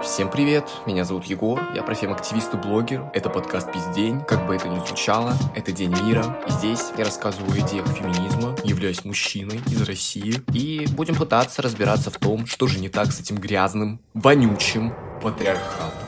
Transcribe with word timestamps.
Всем 0.00 0.30
привет, 0.30 0.68
меня 0.86 1.04
зовут 1.04 1.24
Егор, 1.24 1.60
я 1.76 1.82
профем-активист 1.82 2.54
и 2.54 2.56
блогер. 2.56 3.10
Это 3.12 3.28
подкаст 3.28 3.70
«Пиздень», 3.70 4.22
как 4.22 4.46
бы 4.46 4.56
это 4.56 4.66
ни 4.66 4.78
звучало, 4.78 5.34
это 5.54 5.70
День 5.70 5.94
мира. 6.02 6.42
И 6.48 6.50
здесь 6.50 6.86
я 6.96 7.04
рассказываю 7.04 7.52
о 7.52 7.58
идеях 7.58 7.86
феминизма, 7.88 8.56
являюсь 8.64 9.04
мужчиной 9.04 9.60
из 9.66 9.82
России. 9.82 10.42
И 10.54 10.86
будем 10.96 11.14
пытаться 11.14 11.60
разбираться 11.60 12.10
в 12.10 12.16
том, 12.16 12.46
что 12.46 12.66
же 12.66 12.80
не 12.80 12.88
так 12.88 13.12
с 13.12 13.20
этим 13.20 13.36
грязным, 13.36 14.00
вонючим 14.14 14.94
патриархатом. 15.22 16.01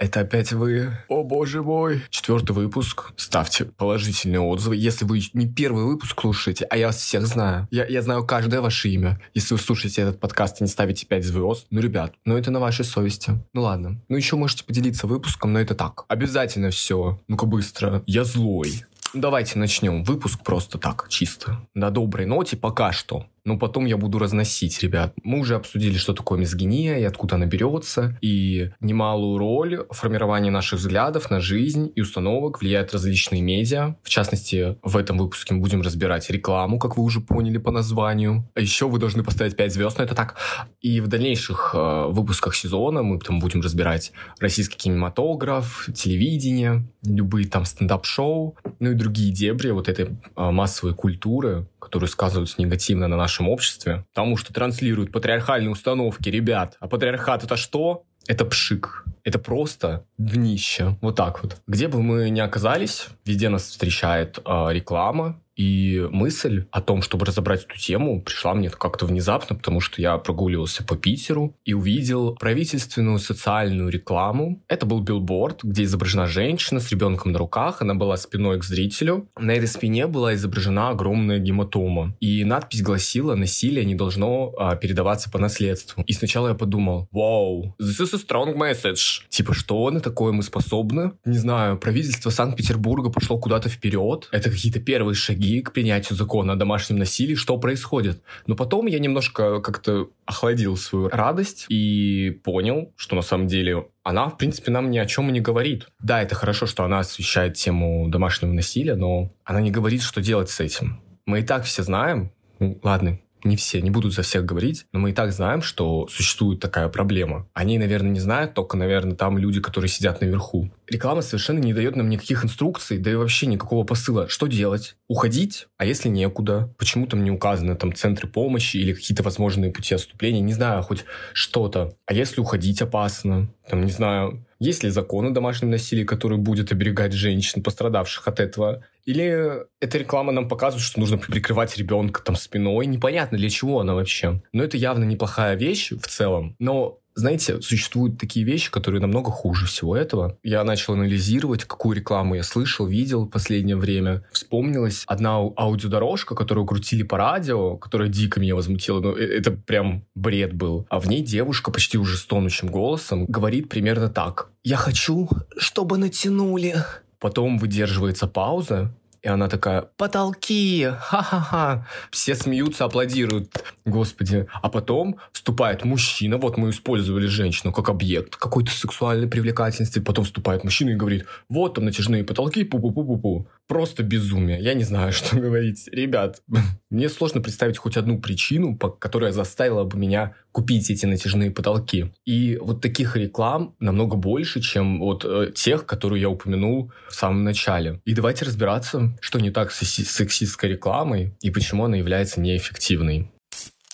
Это 0.00 0.20
опять 0.20 0.50
вы. 0.52 0.96
О 1.08 1.22
боже 1.22 1.62
мой. 1.62 2.02
Четвертый 2.08 2.52
выпуск. 2.52 3.12
Ставьте 3.16 3.66
положительные 3.66 4.40
отзывы. 4.40 4.74
Если 4.76 5.04
вы 5.04 5.20
не 5.34 5.46
первый 5.46 5.84
выпуск 5.84 6.18
слушаете, 6.22 6.64
а 6.70 6.78
я 6.78 6.86
вас 6.86 6.96
всех 6.96 7.26
знаю. 7.26 7.68
Я, 7.70 7.84
я 7.84 8.00
знаю 8.00 8.24
каждое 8.24 8.62
ваше 8.62 8.88
имя. 8.88 9.20
Если 9.34 9.52
вы 9.52 9.60
слушаете 9.60 10.00
этот 10.00 10.18
подкаст 10.18 10.62
и 10.62 10.64
не 10.64 10.70
ставите 10.70 11.04
5 11.04 11.22
звезд, 11.22 11.66
ну, 11.68 11.82
ребят, 11.82 12.14
ну 12.24 12.38
это 12.38 12.50
на 12.50 12.60
вашей 12.60 12.86
совести. 12.86 13.44
Ну 13.52 13.60
ладно. 13.60 14.00
Ну 14.08 14.16
еще 14.16 14.36
можете 14.36 14.64
поделиться 14.64 15.06
выпуском, 15.06 15.52
но 15.52 15.60
это 15.60 15.74
так. 15.74 16.06
Обязательно 16.08 16.70
все. 16.70 17.20
Ну-ка 17.28 17.44
быстро. 17.44 18.02
Я 18.06 18.24
злой. 18.24 18.86
Давайте 19.12 19.58
начнем 19.58 20.02
выпуск 20.04 20.42
просто 20.42 20.78
так, 20.78 21.08
чисто. 21.10 21.60
На 21.74 21.90
доброй 21.90 22.24
ноте 22.24 22.56
пока 22.56 22.92
что 22.92 23.26
но 23.50 23.58
потом 23.58 23.84
я 23.84 23.96
буду 23.96 24.20
разносить, 24.20 24.80
ребят. 24.80 25.12
Мы 25.24 25.40
уже 25.40 25.56
обсудили, 25.56 25.98
что 25.98 26.14
такое 26.14 26.38
мизгиния 26.38 26.98
и 26.98 27.02
откуда 27.02 27.34
она 27.34 27.46
берется, 27.46 28.16
и 28.20 28.70
немалую 28.78 29.38
роль 29.38 29.86
в 29.90 29.92
формировании 29.92 30.50
наших 30.50 30.78
взглядов 30.78 31.30
на 31.30 31.40
жизнь 31.40 31.90
и 31.96 32.00
установок 32.00 32.60
влияют 32.60 32.92
различные 32.92 33.42
медиа. 33.42 33.96
В 34.04 34.08
частности, 34.08 34.76
в 34.84 34.96
этом 34.96 35.18
выпуске 35.18 35.54
мы 35.54 35.60
будем 35.60 35.82
разбирать 35.82 36.30
рекламу, 36.30 36.78
как 36.78 36.96
вы 36.96 37.02
уже 37.02 37.20
поняли 37.20 37.58
по 37.58 37.72
названию. 37.72 38.48
А 38.54 38.60
еще 38.60 38.88
вы 38.88 39.00
должны 39.00 39.24
поставить 39.24 39.56
5 39.56 39.74
звезд, 39.74 39.98
но 39.98 40.04
это 40.04 40.14
так. 40.14 40.36
И 40.80 41.00
в 41.00 41.08
дальнейших 41.08 41.72
э, 41.74 42.04
выпусках 42.06 42.54
сезона 42.54 43.02
мы 43.02 43.18
там 43.18 43.40
будем 43.40 43.62
разбирать 43.62 44.12
российский 44.38 44.76
кинематограф, 44.76 45.88
телевидение, 45.92 46.84
любые 47.04 47.48
там 47.48 47.64
стендап-шоу, 47.64 48.56
ну 48.78 48.90
и 48.92 48.94
другие 48.94 49.32
дебри 49.32 49.70
вот 49.70 49.88
этой 49.88 50.06
э, 50.36 50.50
массовой 50.50 50.94
культуры, 50.94 51.66
которые 51.80 52.08
сказываются 52.08 52.62
негативно 52.62 53.08
на 53.08 53.16
нашем 53.16 53.39
обществе, 53.48 54.04
потому 54.12 54.36
что 54.36 54.52
транслируют 54.52 55.12
патриархальные 55.12 55.70
установки, 55.70 56.28
ребят. 56.28 56.76
А 56.80 56.88
патриархат 56.88 57.44
это 57.44 57.56
что? 57.56 58.04
Это 58.26 58.44
пшик. 58.44 59.04
Это 59.24 59.38
просто 59.38 60.04
днище. 60.18 60.96
Вот 61.00 61.16
так 61.16 61.42
вот. 61.42 61.60
Где 61.66 61.88
бы 61.88 62.02
мы 62.02 62.30
ни 62.30 62.40
оказались, 62.40 63.08
везде 63.24 63.48
нас 63.48 63.64
встречает 63.68 64.38
э, 64.44 64.68
реклама, 64.70 65.40
и 65.60 66.08
мысль 66.10 66.64
о 66.70 66.80
том, 66.80 67.02
чтобы 67.02 67.26
разобрать 67.26 67.64
эту 67.64 67.78
тему, 67.78 68.22
пришла 68.22 68.54
мне 68.54 68.70
как-то 68.70 69.04
внезапно, 69.04 69.54
потому 69.54 69.82
что 69.82 70.00
я 70.00 70.16
прогуливался 70.16 70.84
по 70.84 70.96
Питеру 70.96 71.54
и 71.66 71.74
увидел 71.74 72.34
правительственную 72.36 73.18
социальную 73.18 73.90
рекламу. 73.90 74.62
Это 74.68 74.86
был 74.86 75.00
билборд, 75.00 75.62
где 75.62 75.82
изображена 75.82 76.26
женщина 76.26 76.80
с 76.80 76.90
ребенком 76.90 77.32
на 77.32 77.38
руках, 77.38 77.82
она 77.82 77.94
была 77.94 78.16
спиной 78.16 78.58
к 78.58 78.64
зрителю. 78.64 79.28
На 79.38 79.50
этой 79.50 79.66
спине 79.66 80.06
была 80.06 80.34
изображена 80.34 80.88
огромная 80.88 81.38
гематома. 81.38 82.16
И 82.20 82.42
надпись 82.44 82.80
гласила 82.80 83.34
«Насилие 83.34 83.84
не 83.84 83.94
должно 83.94 84.54
а, 84.56 84.76
передаваться 84.76 85.30
по 85.30 85.38
наследству». 85.38 86.02
И 86.06 86.14
сначала 86.14 86.48
я 86.48 86.54
подумал, 86.54 87.06
вау, 87.12 87.76
this 87.78 88.00
is 88.00 88.14
a 88.14 88.18
strong 88.18 88.56
message. 88.56 89.26
Типа, 89.28 89.52
что 89.52 89.90
на 89.90 90.00
такое 90.00 90.32
мы 90.32 90.42
способны? 90.42 91.12
Не 91.26 91.36
знаю, 91.36 91.76
правительство 91.76 92.30
Санкт-Петербурга 92.30 93.10
пошло 93.10 93.38
куда-то 93.38 93.68
вперед. 93.68 94.26
Это 94.32 94.48
какие-то 94.48 94.80
первые 94.80 95.14
шаги 95.14 95.49
к 95.58 95.72
принятию 95.72 96.16
закона 96.16 96.52
о 96.52 96.56
домашнем 96.56 96.98
насилии, 96.98 97.34
что 97.34 97.58
происходит. 97.58 98.22
Но 98.46 98.54
потом 98.54 98.86
я 98.86 98.98
немножко 99.00 99.60
как-то 99.60 100.08
охладил 100.24 100.76
свою 100.76 101.08
радость 101.08 101.66
и 101.68 102.40
понял, 102.44 102.92
что 102.96 103.16
на 103.16 103.22
самом 103.22 103.48
деле 103.48 103.88
она, 104.04 104.28
в 104.28 104.38
принципе, 104.38 104.70
нам 104.70 104.90
ни 104.90 104.98
о 104.98 105.06
чем 105.06 105.28
и 105.28 105.32
не 105.32 105.40
говорит. 105.40 105.88
Да, 105.98 106.22
это 106.22 106.34
хорошо, 106.34 106.66
что 106.66 106.84
она 106.84 107.00
освещает 107.00 107.54
тему 107.54 108.08
домашнего 108.08 108.52
насилия, 108.52 108.94
но 108.94 109.32
она 109.44 109.60
не 109.60 109.70
говорит, 109.70 110.02
что 110.02 110.20
делать 110.20 110.50
с 110.50 110.60
этим. 110.60 111.00
Мы 111.26 111.40
и 111.40 111.42
так 111.42 111.64
все 111.64 111.82
знаем, 111.82 112.32
ну, 112.58 112.78
ладно, 112.82 113.18
не 113.44 113.56
все, 113.56 113.80
не 113.80 113.90
будут 113.90 114.12
за 114.12 114.22
всех 114.22 114.44
говорить, 114.44 114.86
но 114.92 114.98
мы 114.98 115.10
и 115.10 115.14
так 115.14 115.32
знаем, 115.32 115.62
что 115.62 116.06
существует 116.08 116.60
такая 116.60 116.88
проблема. 116.88 117.48
Они, 117.54 117.78
наверное, 117.78 118.10
не 118.10 118.20
знают, 118.20 118.54
только, 118.54 118.76
наверное, 118.76 119.16
там 119.16 119.38
люди, 119.38 119.60
которые 119.60 119.88
сидят 119.88 120.20
наверху. 120.20 120.70
Реклама 120.90 121.22
совершенно 121.22 121.60
не 121.60 121.72
дает 121.72 121.94
нам 121.94 122.08
никаких 122.08 122.44
инструкций, 122.44 122.98
да 122.98 123.12
и 123.12 123.14
вообще 123.14 123.46
никакого 123.46 123.84
посыла. 123.84 124.28
Что 124.28 124.48
делать? 124.48 124.96
Уходить? 125.06 125.68
А 125.78 125.84
если 125.84 126.08
некуда? 126.08 126.74
Почему 126.78 127.06
там 127.06 127.22
не 127.22 127.30
указаны 127.30 127.76
там 127.76 127.94
центры 127.94 128.26
помощи 128.26 128.76
или 128.76 128.92
какие-то 128.92 129.22
возможные 129.22 129.70
пути 129.70 129.94
отступления? 129.94 130.40
Не 130.40 130.52
знаю, 130.52 130.82
хоть 130.82 131.04
что-то. 131.32 131.94
А 132.06 132.12
если 132.12 132.40
уходить 132.40 132.82
опасно? 132.82 133.54
Там, 133.68 133.84
не 133.84 133.92
знаю, 133.92 134.44
есть 134.58 134.82
ли 134.82 134.90
закон 134.90 135.26
о 135.26 135.30
домашнем 135.30 135.70
насилии, 135.70 136.02
который 136.04 136.38
будет 136.38 136.72
оберегать 136.72 137.12
женщин, 137.12 137.62
пострадавших 137.62 138.26
от 138.26 138.40
этого? 138.40 138.84
Или 139.04 139.62
эта 139.80 139.96
реклама 139.96 140.32
нам 140.32 140.48
показывает, 140.48 140.84
что 140.84 140.98
нужно 140.98 141.18
прикрывать 141.18 141.78
ребенка 141.78 142.20
там 142.20 142.34
спиной? 142.34 142.86
Непонятно, 142.86 143.38
для 143.38 143.48
чего 143.48 143.78
она 143.78 143.94
вообще. 143.94 144.42
Но 144.52 144.64
это 144.64 144.76
явно 144.76 145.04
неплохая 145.04 145.54
вещь 145.54 145.92
в 145.92 146.06
целом. 146.08 146.56
Но 146.58 146.98
знаете, 147.20 147.60
существуют 147.60 148.18
такие 148.18 148.44
вещи, 148.44 148.70
которые 148.70 149.00
намного 149.00 149.30
хуже 149.30 149.66
всего 149.66 149.96
этого. 149.96 150.36
Я 150.42 150.64
начал 150.64 150.94
анализировать, 150.94 151.64
какую 151.64 151.96
рекламу 151.96 152.34
я 152.34 152.42
слышал, 152.42 152.86
видел 152.86 153.26
в 153.26 153.28
последнее 153.28 153.76
время. 153.76 154.24
Вспомнилась 154.32 155.04
одна 155.06 155.36
аудиодорожка, 155.36 156.34
которую 156.34 156.66
крутили 156.66 157.02
по 157.02 157.18
радио, 157.18 157.76
которая 157.76 158.08
дико 158.08 158.40
меня 158.40 158.54
возмутила. 158.54 159.00
Ну, 159.00 159.16
э, 159.16 159.24
это 159.24 159.50
прям 159.52 160.04
бред 160.14 160.54
был. 160.54 160.86
А 160.88 160.98
в 160.98 161.06
ней 161.06 161.22
девушка 161.22 161.70
почти 161.70 161.98
уже 161.98 162.16
стонущим 162.16 162.68
голосом 162.68 163.26
говорит 163.26 163.68
примерно 163.68 164.08
так. 164.08 164.50
«Я 164.64 164.76
хочу, 164.76 165.28
чтобы 165.56 165.98
натянули». 165.98 166.76
Потом 167.18 167.58
выдерживается 167.58 168.26
пауза, 168.26 168.94
и 169.22 169.28
она 169.28 169.48
такая, 169.48 169.82
потолки, 169.96 170.88
ха-ха-ха. 170.98 171.86
Все 172.10 172.34
смеются, 172.34 172.84
аплодируют. 172.84 173.52
Господи. 173.84 174.46
А 174.62 174.68
потом 174.70 175.16
вступает 175.32 175.84
мужчина, 175.84 176.38
вот 176.38 176.56
мы 176.56 176.70
использовали 176.70 177.26
женщину 177.26 177.72
как 177.72 177.90
объект 177.90 178.36
какой-то 178.36 178.70
сексуальной 178.70 179.28
привлекательности, 179.28 179.98
потом 179.98 180.24
вступает 180.24 180.64
мужчина 180.64 180.90
и 180.90 180.94
говорит, 180.94 181.26
вот 181.48 181.74
там 181.74 181.84
натяжные 181.84 182.24
потолки, 182.24 182.64
пу-пу-пу-пу-пу. 182.64 183.46
Просто 183.70 184.02
безумие. 184.02 184.60
Я 184.60 184.74
не 184.74 184.82
знаю, 184.82 185.12
что 185.18 185.36
говорить. 185.36 185.88
Ребят, 185.92 186.42
мне 186.90 187.08
сложно 187.08 187.40
представить 187.40 187.78
хоть 187.78 187.96
одну 187.96 188.20
причину, 188.20 188.76
которая 188.76 189.30
заставила 189.30 189.84
бы 189.84 189.96
меня 189.96 190.34
купить 190.50 190.90
эти 190.90 191.06
натяжные 191.06 191.52
потолки. 191.52 192.12
И 192.26 192.58
вот 192.60 192.80
таких 192.80 193.14
реклам 193.14 193.76
намного 193.78 194.16
больше, 194.16 194.60
чем 194.60 194.98
вот 194.98 195.24
э, 195.24 195.52
тех, 195.54 195.86
которые 195.86 196.20
я 196.20 196.28
упомянул 196.28 196.90
в 197.08 197.14
самом 197.14 197.44
начале. 197.44 198.00
И 198.04 198.12
давайте 198.12 198.44
разбираться, 198.44 199.16
что 199.20 199.38
не 199.38 199.52
так 199.52 199.70
с 199.70 199.86
сексистской 199.86 200.70
рекламой 200.70 201.32
и 201.40 201.50
почему 201.50 201.84
она 201.84 201.96
является 201.96 202.40
неэффективной 202.40 203.30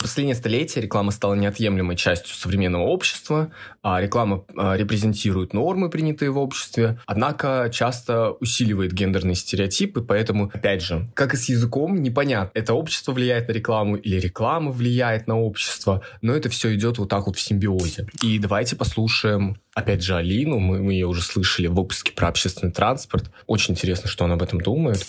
последнее 0.03 0.34
столетие 0.34 0.83
реклама 0.83 1.11
стала 1.11 1.34
неотъемлемой 1.34 1.97
частью 1.97 2.34
современного 2.34 2.83
общества, 2.84 3.51
а 3.83 4.01
реклама 4.01 4.45
а, 4.57 4.77
репрезентирует 4.77 5.53
нормы, 5.53 5.91
принятые 5.91 6.31
в 6.31 6.39
обществе, 6.39 6.99
однако 7.07 7.71
часто 7.73 8.33
усиливает 8.33 8.93
гендерные 8.93 9.35
стереотипы, 9.35 10.03
поэтому, 10.03 10.51
опять 10.53 10.83
же, 10.83 11.09
как 11.15 11.35
и 11.35 11.37
с 11.37 11.49
языком, 11.49 12.03
непонятно, 12.03 12.51
это 12.59 12.75
общество 12.75 13.12
влияет 13.12 13.49
на 13.49 13.53
рекламу 13.53 13.97
или 13.97 14.21
реклама 14.21 14.71
влияет 14.71 15.27
на 15.27 15.39
общество, 15.41 16.03
но 16.21 16.35
это 16.35 16.49
все 16.49 16.75
идет 16.75 16.99
вот 16.99 17.09
так 17.09 17.27
вот 17.27 17.37
в 17.37 17.41
симбиозе. 17.41 18.06
И 18.23 18.39
давайте 18.39 18.77
послушаем 18.77 19.59
опять 19.77 20.03
же, 20.03 20.17
Алину, 20.17 20.59
мы, 20.59 20.83
мы 20.83 20.95
ее 20.95 21.06
уже 21.06 21.23
слышали 21.23 21.67
в 21.67 21.75
выпуске 21.75 22.11
про 22.12 22.29
общественный 22.29 22.73
транспорт. 22.73 23.31
Очень 23.47 23.75
интересно, 23.75 24.09
что 24.09 24.25
она 24.25 24.35
об 24.35 24.43
этом 24.43 24.61
думает. 24.61 25.06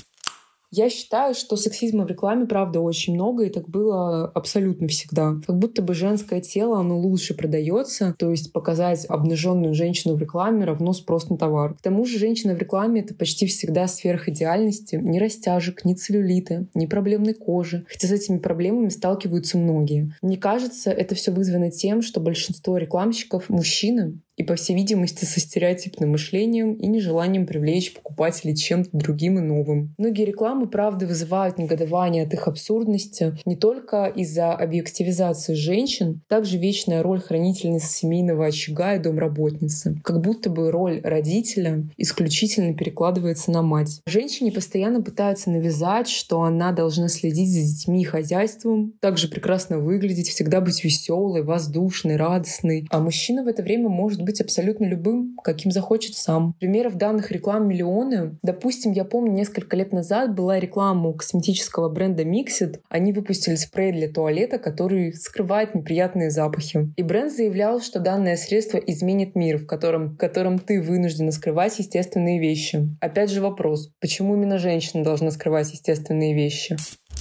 Я 0.70 0.90
считаю, 0.90 1.34
что 1.34 1.56
сексизма 1.56 2.04
в 2.04 2.10
рекламе, 2.10 2.46
правда, 2.46 2.82
очень 2.82 3.14
много, 3.14 3.46
и 3.46 3.50
так 3.50 3.70
было 3.70 4.28
абсолютно 4.28 4.88
всегда. 4.90 5.36
Как 5.46 5.58
будто 5.58 5.82
бы 5.82 5.94
женское 5.94 6.42
тело, 6.42 6.80
оно 6.80 7.00
лучше 7.00 7.34
продается, 7.34 8.16
то 8.20 8.30
есть 8.30 8.52
показать 8.52 9.06
обнаженную 9.08 9.74
женщину 9.74 10.16
в 10.16 10.20
рекламе 10.20 10.66
равно 10.66 10.92
спрос 10.92 11.30
на 11.30 11.38
товар. 11.38 11.76
К 11.76 11.82
тому 11.82 12.06
же 12.06 12.20
женщина 12.20 12.54
в 12.54 12.58
рекламе— 12.58 13.02
это 13.02 13.16
почти 13.16 13.48
всегда 13.48 13.88
сверхидеальности, 13.88 14.98
ни 15.02 15.20
растяжек, 15.20 15.86
ни 15.86 15.94
целлюлита, 15.94 16.68
ни 16.74 16.86
проблемной 16.86 17.34
кожи, 17.34 17.86
хотя 17.88 18.08
с 18.08 18.12
этими 18.12 18.38
проблемами 18.38 18.90
сталкиваются 18.90 19.58
многие. 19.58 20.14
Мне 20.22 20.38
кажется, 20.38 20.92
это 20.92 21.16
все 21.16 21.32
вызвано 21.32 21.72
тем, 21.72 22.02
что 22.02 22.20
большинство 22.20 22.78
рекламщиков— 22.78 23.48
мужчины, 23.50 24.20
и, 24.38 24.44
по 24.44 24.56
всей 24.56 24.76
видимости, 24.76 25.26
со 25.26 25.40
стереотипным 25.40 26.12
мышлением 26.12 26.74
и 26.76 26.88
нежеланием 26.88 27.46
привлечь 27.48 27.94
покупателей 27.94 28.56
чем-то 28.56 28.90
другим 28.94 29.40
и 29.40 29.42
новым. 29.42 29.96
Многие 29.98 30.26
рекламы, 30.26 30.68
правда, 30.68 31.08
вызывают 31.08 31.58
негодование 31.58 32.24
от 32.24 32.34
их 32.34 32.48
абсурдности 32.48 33.36
не 33.46 33.56
только 33.56 34.06
из-за 34.06 34.54
объективизации 34.54 35.56
женщин, 35.56 36.22
также 36.28 36.58
вечная 36.58 37.02
роль 37.02 37.20
хранительницы 37.20 37.88
семейного 37.88 38.46
очага 38.46 38.96
и 38.96 39.00
домработницы. 39.00 40.00
Как 40.04 40.22
будто 40.22 40.50
бы 40.52 40.70
роль 40.72 41.02
родителя 41.04 41.84
исключительно 41.98 42.76
перекладывается 42.76 43.50
на 43.52 43.64
мать. 43.64 44.02
Женщине 44.06 44.52
постоянно 44.52 45.02
пытаются 45.02 45.50
навязать, 45.50 46.08
что 46.08 46.44
она 46.44 46.72
должна 46.72 47.08
следить 47.08 47.50
за 47.50 47.62
детьми 47.62 48.02
и 48.02 48.06
хозяйством, 48.06 48.94
также 49.00 49.28
прекрасно 49.28 49.80
выглядеть, 49.80 50.30
всегда 50.30 50.62
быть 50.62 50.84
веселой, 50.84 51.42
воздушной, 51.42 52.18
радостной. 52.18 52.86
А 52.92 53.00
мужчина 53.00 53.44
в 53.44 53.48
это 53.48 53.64
время 53.64 53.90
может 53.90 54.22
быть 54.28 54.42
абсолютно 54.42 54.86
любым, 54.86 55.36
каким 55.44 55.72
захочет 55.72 56.16
сам. 56.16 56.54
Примеров 56.60 56.96
данных 56.96 57.32
реклам 57.32 57.68
миллионы. 57.68 58.38
Допустим, 58.44 58.92
я 58.92 59.06
помню, 59.06 59.32
несколько 59.32 59.76
лет 59.78 59.94
назад 59.94 60.36
была 60.36 60.60
реклама 60.60 61.10
у 61.10 61.14
косметического 61.14 61.90
бренда 61.90 62.24
Mixit. 62.24 62.82
Они 62.90 63.14
выпустили 63.14 63.56
спрей 63.56 63.94
для 63.94 64.10
туалета, 64.10 64.60
который 64.60 65.14
скрывает 65.14 65.74
неприятные 65.74 66.30
запахи. 66.30 66.92
И 66.98 67.04
бренд 67.04 67.32
заявлял, 67.32 67.80
что 67.80 68.00
данное 68.00 68.36
средство 68.36 68.78
изменит 68.78 69.36
мир, 69.36 69.58
в 69.58 69.66
котором, 69.66 70.10
в 70.10 70.18
котором 70.18 70.60
ты 70.60 70.82
вынуждена 70.82 71.32
скрывать 71.32 71.80
естественные 71.80 72.40
вещи. 72.40 72.90
Опять 73.00 73.32
же 73.32 73.42
вопрос, 73.42 73.92
почему 74.02 74.36
именно 74.36 74.58
женщина 74.58 75.04
должна 75.04 75.32
скрывать 75.32 75.72
естественные 75.72 76.36
вещи? 76.36 76.76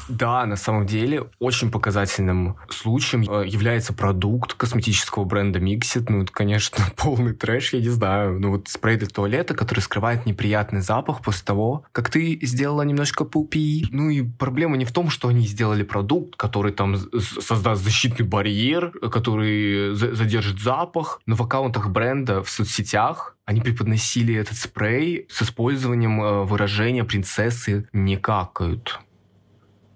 Да, 0.08 0.46
на 0.46 0.56
самом 0.56 0.86
деле 0.86 1.30
очень 1.38 1.70
показательным 1.70 2.56
случаем 2.68 3.22
э, 3.28 3.46
является 3.46 3.92
продукт 3.92 4.54
косметического 4.54 5.24
бренда 5.24 5.58
Mixit. 5.58 6.06
Ну, 6.08 6.22
это, 6.22 6.32
конечно, 6.32 6.84
полный 6.96 7.32
трэш, 7.32 7.72
я 7.72 7.80
не 7.80 7.88
знаю. 7.88 8.38
Ну, 8.38 8.52
вот 8.52 8.68
спрей 8.68 8.96
для 8.96 9.08
туалета, 9.08 9.54
который 9.54 9.80
скрывает 9.80 10.26
неприятный 10.26 10.80
запах 10.80 11.22
после 11.22 11.44
того, 11.44 11.84
как 11.92 12.10
ты 12.10 12.38
сделала 12.42 12.82
немножко 12.82 13.24
пупи. 13.24 13.86
Ну, 13.90 14.10
и 14.10 14.22
проблема 14.22 14.76
не 14.76 14.84
в 14.84 14.92
том, 14.92 15.10
что 15.10 15.28
они 15.28 15.46
сделали 15.46 15.82
продукт, 15.82 16.36
который 16.36 16.72
там 16.72 16.96
создаст 16.96 17.82
защитный 17.82 18.26
барьер, 18.26 18.90
который 19.10 19.94
задержит 19.94 20.60
запах. 20.60 21.20
Но 21.26 21.36
в 21.36 21.42
аккаунтах 21.42 21.88
бренда 21.88 22.42
в 22.42 22.50
соцсетях 22.50 23.36
они 23.44 23.60
преподносили 23.60 24.34
этот 24.34 24.56
спрей 24.56 25.26
с 25.30 25.42
использованием 25.42 26.20
э, 26.20 26.44
выражения 26.44 27.04
«принцессы 27.04 27.88
не 27.92 28.16
какают». 28.16 29.00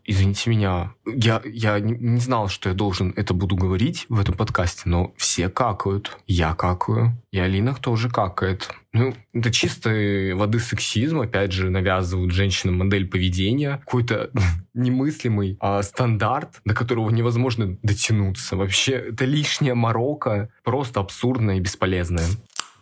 Извините 0.05 0.51
меня, 0.51 0.95
я, 1.07 1.43
я 1.45 1.79
не, 1.79 2.19
знал, 2.19 2.49
что 2.49 2.69
я 2.69 2.75
должен 2.75 3.13
это 3.17 3.35
буду 3.35 3.57
говорить 3.57 4.07
в 4.09 4.19
этом 4.19 4.35
подкасте, 4.35 4.83
но 4.87 5.13
все 5.17 5.49
какают. 5.49 6.17
Я 6.27 6.55
какаю. 6.55 7.17
И 7.33 7.39
Алина 7.39 7.75
тоже 7.75 8.09
какает. 8.09 8.69
Ну, 8.93 9.15
это 9.33 9.53
чистой 9.53 10.35
воды 10.35 10.59
сексизм. 10.59 11.21
Опять 11.21 11.53
же, 11.53 11.71
навязывают 11.71 12.33
женщинам 12.33 12.79
модель 12.79 13.07
поведения. 13.07 13.79
Какой-то 13.85 14.31
немыслимый 14.75 15.57
а, 15.61 15.83
стандарт, 15.83 16.61
до 16.65 16.75
которого 16.75 17.11
невозможно 17.11 17.79
дотянуться. 17.83 18.57
Вообще, 18.57 18.93
это 18.93 19.25
лишняя 19.25 19.75
морока. 19.75 20.49
Просто 20.65 21.01
абсурдная 21.01 21.57
и 21.57 21.61
бесполезная. 21.61 22.27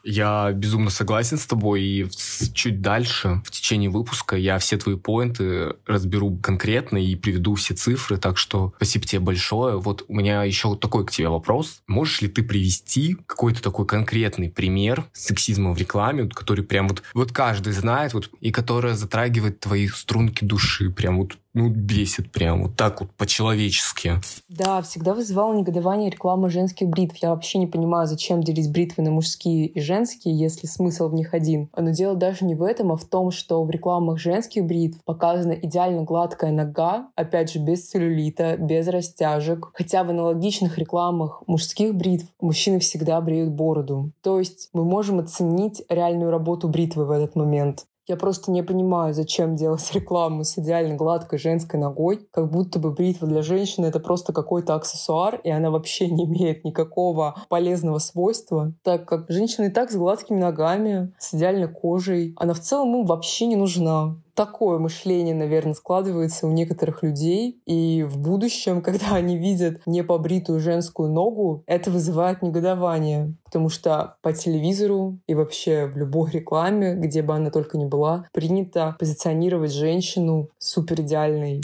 Я 0.05 0.53
безумно 0.53 0.91
согласен 0.91 1.39
с 1.39 1.47
тобой, 1.47 1.83
и 1.83 2.09
чуть 2.55 2.81
дальше, 2.81 3.43
в 3.45 3.51
течение 3.51 3.91
выпуска, 3.91 4.37
я 4.37 4.59
все 4.59 4.77
твои 4.77 4.97
поинты 4.97 5.75
разберу 5.87 6.37
конкретно 6.37 6.99
и 6.99 7.15
приведу 7.15 7.55
все 7.55 7.75
цифры, 7.75 8.17
так 8.17 8.39
что 8.39 8.73
спасибо 8.77 9.05
тебе 9.05 9.21
большое. 9.21 9.79
Вот 9.79 10.05
у 10.09 10.15
меня 10.15 10.45
еще 10.45 10.77
такой 10.77 11.07
к 11.07 11.11
тебе 11.11 11.29
вопрос. 11.29 11.83
Можешь 11.87 12.23
ли 12.23 12.29
ты 12.29 12.43
привести 12.43 13.17
какой-то 13.27 13.63
такой 13.63 13.87
конкретный 13.87 14.49
пример 14.49 15.05
сексизма 15.13 15.73
в 15.73 15.79
рекламе, 15.79 16.29
который 16.29 16.65
прям 16.65 16.89
вот, 16.89 17.03
вот 17.15 17.33
каждый 17.33 17.73
знает, 17.73 18.15
вот, 18.15 18.31
и 18.41 18.51
которая 18.51 18.95
затрагивает 18.95 19.61
твои 19.61 19.89
струнки 19.89 20.45
души, 20.45 20.91
прям 20.91 21.19
вот 21.19 21.37
ну, 21.55 21.71
бесит 21.71 22.31
прям 22.31 22.63
вот 22.63 22.77
так 22.77 23.01
вот 23.01 23.11
по-человечески. 23.13 24.21
Да, 24.49 24.83
всегда 24.83 25.15
вызывала 25.15 25.55
негодование 25.55 26.11
реклама 26.11 26.51
женских 26.51 26.89
бритв. 26.89 27.17
Я 27.17 27.31
вообще 27.31 27.59
не 27.59 27.67
понимаю, 27.67 28.07
зачем 28.07 28.43
делить 28.43 28.71
бритвы 28.71 29.03
на 29.03 29.11
мужские 29.11 29.67
и 29.67 29.81
женские, 29.81 30.39
если 30.39 30.67
смысл 30.67 31.09
в 31.09 31.15
них 31.15 31.35
один. 31.35 31.69
Но 31.77 31.91
дело 31.91 32.15
даже 32.15 32.45
не 32.45 32.55
в 32.55 32.63
этом, 32.63 32.93
а 32.93 32.97
в 32.97 33.05
том, 33.05 33.31
что 33.31 33.65
в 33.65 33.71
рекламах 33.71 34.19
женских 34.19 34.65
бритв 34.67 35.03
показана 35.05 35.53
идеально 35.53 36.03
гладкая 36.03 36.53
нога, 36.53 37.09
опять 37.17 37.51
же, 37.51 37.59
без 37.59 37.89
целлюлита, 37.89 38.57
без 38.57 38.87
растяжек. 38.87 39.71
Хотя 39.73 40.05
в 40.05 40.11
аналогичных 40.11 40.79
рекламах 40.79 41.43
мужских 41.47 41.95
бритв 41.95 42.27
мужчины 42.41 42.79
всегда 42.79 43.21
бреют 43.21 43.51
бороду. 43.51 44.13
То 44.23 44.39
есть 44.39 44.69
мы 44.73 44.85
можем 44.85 45.19
оценить 45.19 45.83
реальную 45.89 46.31
работу 46.31 46.69
бритвы 46.69 47.07
в 47.07 47.11
этот 47.11 47.35
момент. 47.37 47.87
Я 48.09 48.17
просто 48.17 48.51
не 48.51 48.63
понимаю, 48.63 49.13
зачем 49.13 49.55
делать 49.55 49.91
рекламу 49.95 50.43
с 50.43 50.57
идеально 50.57 50.95
гладкой 50.95 51.39
женской 51.39 51.79
ногой, 51.79 52.27
как 52.33 52.51
будто 52.51 52.79
бы 52.79 52.91
бритва 52.91 53.29
для 53.29 53.43
женщины— 53.43 53.85
это 53.87 54.01
просто 54.01 54.33
какой-то 54.33 54.75
аксессуар, 54.75 55.39
и 55.45 55.51
она 55.51 55.71
вообще 55.71 56.09
не 56.09 56.25
имеет 56.25 56.65
никакого 56.65 57.37
полезного 57.51 57.99
свойства, 57.99 58.73
так 58.83 59.07
как 59.07 59.27
женщина 59.29 59.67
и 59.67 59.71
так 59.71 59.91
с 59.91 59.97
гладкими 59.97 60.39
ногами, 60.39 61.13
с 61.19 61.35
идеальной 61.35 61.69
кожей, 61.69 62.33
она 62.39 62.55
в 62.55 62.61
целом 62.61 62.97
им 62.97 63.05
вообще 63.05 63.45
не 63.45 63.57
нужна 63.57 64.17
такое 64.39 64.79
мышление, 64.79 65.35
наверное, 65.35 65.75
складывается 65.75 66.47
у 66.47 66.53
некоторых 66.53 67.03
людей. 67.03 67.61
И 67.67 68.05
в 68.09 68.19
будущем, 68.19 68.83
когда 68.89 69.17
они 69.17 69.37
видят 69.37 69.83
непобритую 69.85 70.61
женскую 70.61 71.11
ногу, 71.11 71.65
это 71.67 71.91
вызывает 71.91 72.41
негодование. 72.41 73.35
Потому 73.45 73.69
что 73.69 74.17
по 74.23 74.33
телевизору 74.33 75.19
и 75.27 75.35
вообще 75.35 75.87
в 75.87 75.97
любой 75.97 76.31
рекламе, 76.31 76.95
где 76.95 77.23
бы 77.23 77.35
она 77.35 77.51
только 77.51 77.79
ни 77.79 77.87
была, 77.87 78.27
принято 78.33 78.95
позиционировать 79.01 79.73
женщину 79.73 80.51
супер 80.59 81.01
идеальной. 81.01 81.61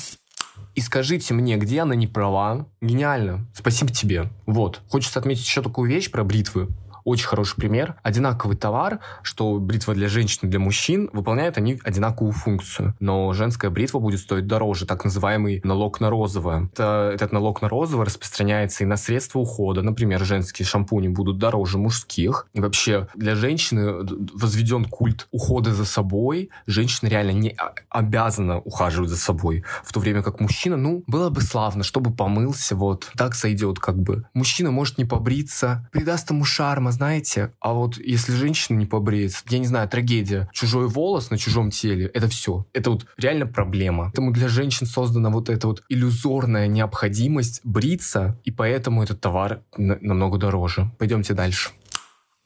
И 0.74 0.80
скажите 0.80 1.32
мне, 1.32 1.56
где 1.56 1.82
она 1.82 1.94
не 1.94 2.08
права? 2.08 2.66
Гениально. 2.80 3.46
Спасибо 3.54 3.92
тебе. 3.92 4.30
Вот. 4.46 4.80
Хочется 4.90 5.20
отметить 5.20 5.44
еще 5.44 5.62
такую 5.62 5.88
вещь 5.88 6.10
про 6.10 6.24
бритвы 6.24 6.68
очень 7.04 7.26
хороший 7.26 7.56
пример. 7.56 7.96
Одинаковый 8.02 8.56
товар, 8.56 9.00
что 9.22 9.58
бритва 9.58 9.94
для 9.94 10.08
женщин 10.08 10.40
и 10.42 10.46
для 10.46 10.58
мужчин, 10.58 11.10
выполняют 11.12 11.58
они 11.58 11.78
одинаковую 11.84 12.32
функцию. 12.32 12.94
Но 13.00 13.32
женская 13.32 13.70
бритва 13.70 13.98
будет 13.98 14.20
стоить 14.20 14.46
дороже, 14.46 14.86
так 14.86 15.04
называемый 15.04 15.60
налог 15.64 16.00
на 16.00 16.10
розовое. 16.10 16.68
Это, 16.72 17.10
этот 17.14 17.32
налог 17.32 17.62
на 17.62 17.68
розовое 17.68 18.06
распространяется 18.06 18.84
и 18.84 18.86
на 18.86 18.96
средства 18.96 19.38
ухода. 19.38 19.82
Например, 19.82 20.24
женские 20.24 20.66
шампуни 20.66 21.08
будут 21.08 21.38
дороже 21.38 21.78
мужских. 21.78 22.46
И 22.54 22.60
вообще 22.60 23.08
для 23.14 23.34
женщины 23.34 24.04
возведен 24.34 24.84
культ 24.84 25.28
ухода 25.30 25.74
за 25.74 25.84
собой. 25.84 26.50
Женщина 26.66 27.08
реально 27.08 27.32
не 27.32 27.56
обязана 27.88 28.58
ухаживать 28.58 29.10
за 29.10 29.16
собой. 29.16 29.64
В 29.84 29.92
то 29.92 30.00
время 30.00 30.22
как 30.22 30.40
мужчина, 30.40 30.76
ну, 30.76 31.04
было 31.06 31.30
бы 31.30 31.42
славно, 31.42 31.84
чтобы 31.84 32.12
помылся, 32.12 32.76
вот, 32.76 33.10
так 33.16 33.34
сойдет 33.34 33.78
как 33.78 33.98
бы. 33.98 34.24
Мужчина 34.34 34.70
может 34.70 34.98
не 34.98 35.04
побриться, 35.04 35.88
придаст 35.92 36.30
ему 36.30 36.44
шарма, 36.44 36.92
знаете, 36.94 37.52
а 37.61 37.73
вот 37.73 37.99
если 37.99 38.32
женщина 38.32 38.79
не 38.79 38.87
побреется, 38.87 39.44
я 39.49 39.58
не 39.58 39.67
знаю, 39.67 39.88
трагедия. 39.88 40.49
Чужой 40.52 40.88
волос 40.88 41.31
на 41.31 41.38
чужом 41.38 41.70
теле, 41.70 42.06
это 42.06 42.29
все. 42.29 42.67
Это 42.73 42.91
вот 42.91 43.06
реально 43.19 43.46
проблема. 43.46 44.05
Поэтому 44.05 44.32
для 44.32 44.49
женщин 44.49 44.87
создана 44.87 45.31
вот 45.31 45.50
эта 45.50 45.67
вот 45.67 45.82
иллюзорная 45.88 46.67
необходимость 46.67 47.61
бриться, 47.64 48.38
и 48.44 48.50
поэтому 48.50 49.02
этот 49.02 49.20
товар 49.20 49.62
намного 49.76 50.38
дороже. 50.38 50.91
Пойдемте 50.99 51.35
дальше. 51.35 51.70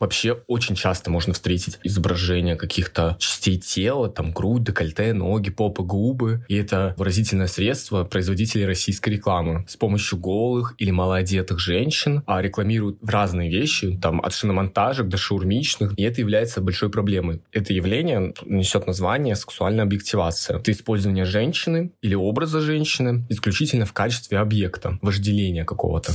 Вообще 0.00 0.42
очень 0.46 0.74
часто 0.74 1.10
можно 1.10 1.32
встретить 1.34 1.78
изображения 1.82 2.56
каких-то 2.56 3.16
частей 3.18 3.58
тела, 3.58 4.08
там 4.08 4.32
грудь, 4.32 4.62
декольте, 4.64 5.12
ноги, 5.12 5.50
попа, 5.50 5.82
губы. 5.82 6.44
И 6.48 6.56
это 6.56 6.94
выразительное 6.96 7.48
средство 7.48 8.04
производителей 8.04 8.64
российской 8.64 9.10
рекламы. 9.10 9.64
С 9.68 9.76
помощью 9.76 10.18
голых 10.18 10.74
или 10.78 10.90
малоодетых 10.90 11.58
женщин 11.58 12.22
а 12.26 12.40
рекламируют 12.42 12.98
разные 13.02 13.50
вещи, 13.50 13.98
там 14.00 14.20
от 14.20 14.34
шиномонтажек 14.34 15.08
до 15.08 15.16
шаурмичных. 15.16 15.94
И 15.98 16.02
это 16.02 16.20
является 16.20 16.60
большой 16.60 16.90
проблемой. 16.90 17.42
Это 17.52 17.72
явление 17.72 18.34
несет 18.44 18.86
название 18.86 19.34
сексуальная 19.34 19.84
объективация. 19.84 20.58
Это 20.58 20.70
использование 20.70 21.24
женщины 21.24 21.90
или 22.02 22.14
образа 22.14 22.60
женщины 22.60 23.26
исключительно 23.28 23.86
в 23.86 23.92
качестве 23.92 24.38
объекта, 24.38 24.98
вожделения 25.02 25.64
какого-то. 25.64 26.12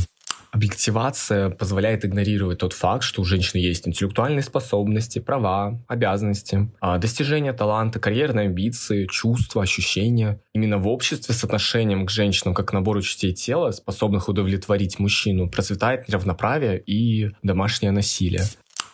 Объективация 0.53 1.49
позволяет 1.49 2.05
игнорировать 2.05 2.59
тот 2.59 2.73
факт, 2.73 3.03
что 3.03 3.23
у 3.23 3.25
женщины 3.25 3.59
есть 3.59 3.87
интеллектуальные 3.87 4.43
способности, 4.43 5.17
права, 5.17 5.83
обязанности, 5.87 6.69
а 6.79 6.99
достижения 6.99 7.53
таланта, 7.53 7.99
карьерные 7.99 8.45
амбиции, 8.45 9.07
чувства, 9.07 9.63
ощущения. 9.63 10.39
Именно 10.53 10.77
в 10.77 10.87
обществе 10.87 11.33
с 11.33 11.43
отношением 11.43 12.05
к 12.05 12.11
женщинам 12.11 12.53
как 12.53 12.67
к 12.67 12.73
набору 12.73 13.01
частей 13.01 13.33
тела, 13.33 13.71
способных 13.71 14.29
удовлетворить 14.29 14.99
мужчину, 14.99 15.49
процветает 15.49 16.07
неравноправие 16.07 16.79
и 16.79 17.31
домашнее 17.41 17.91
насилие. 17.91 18.43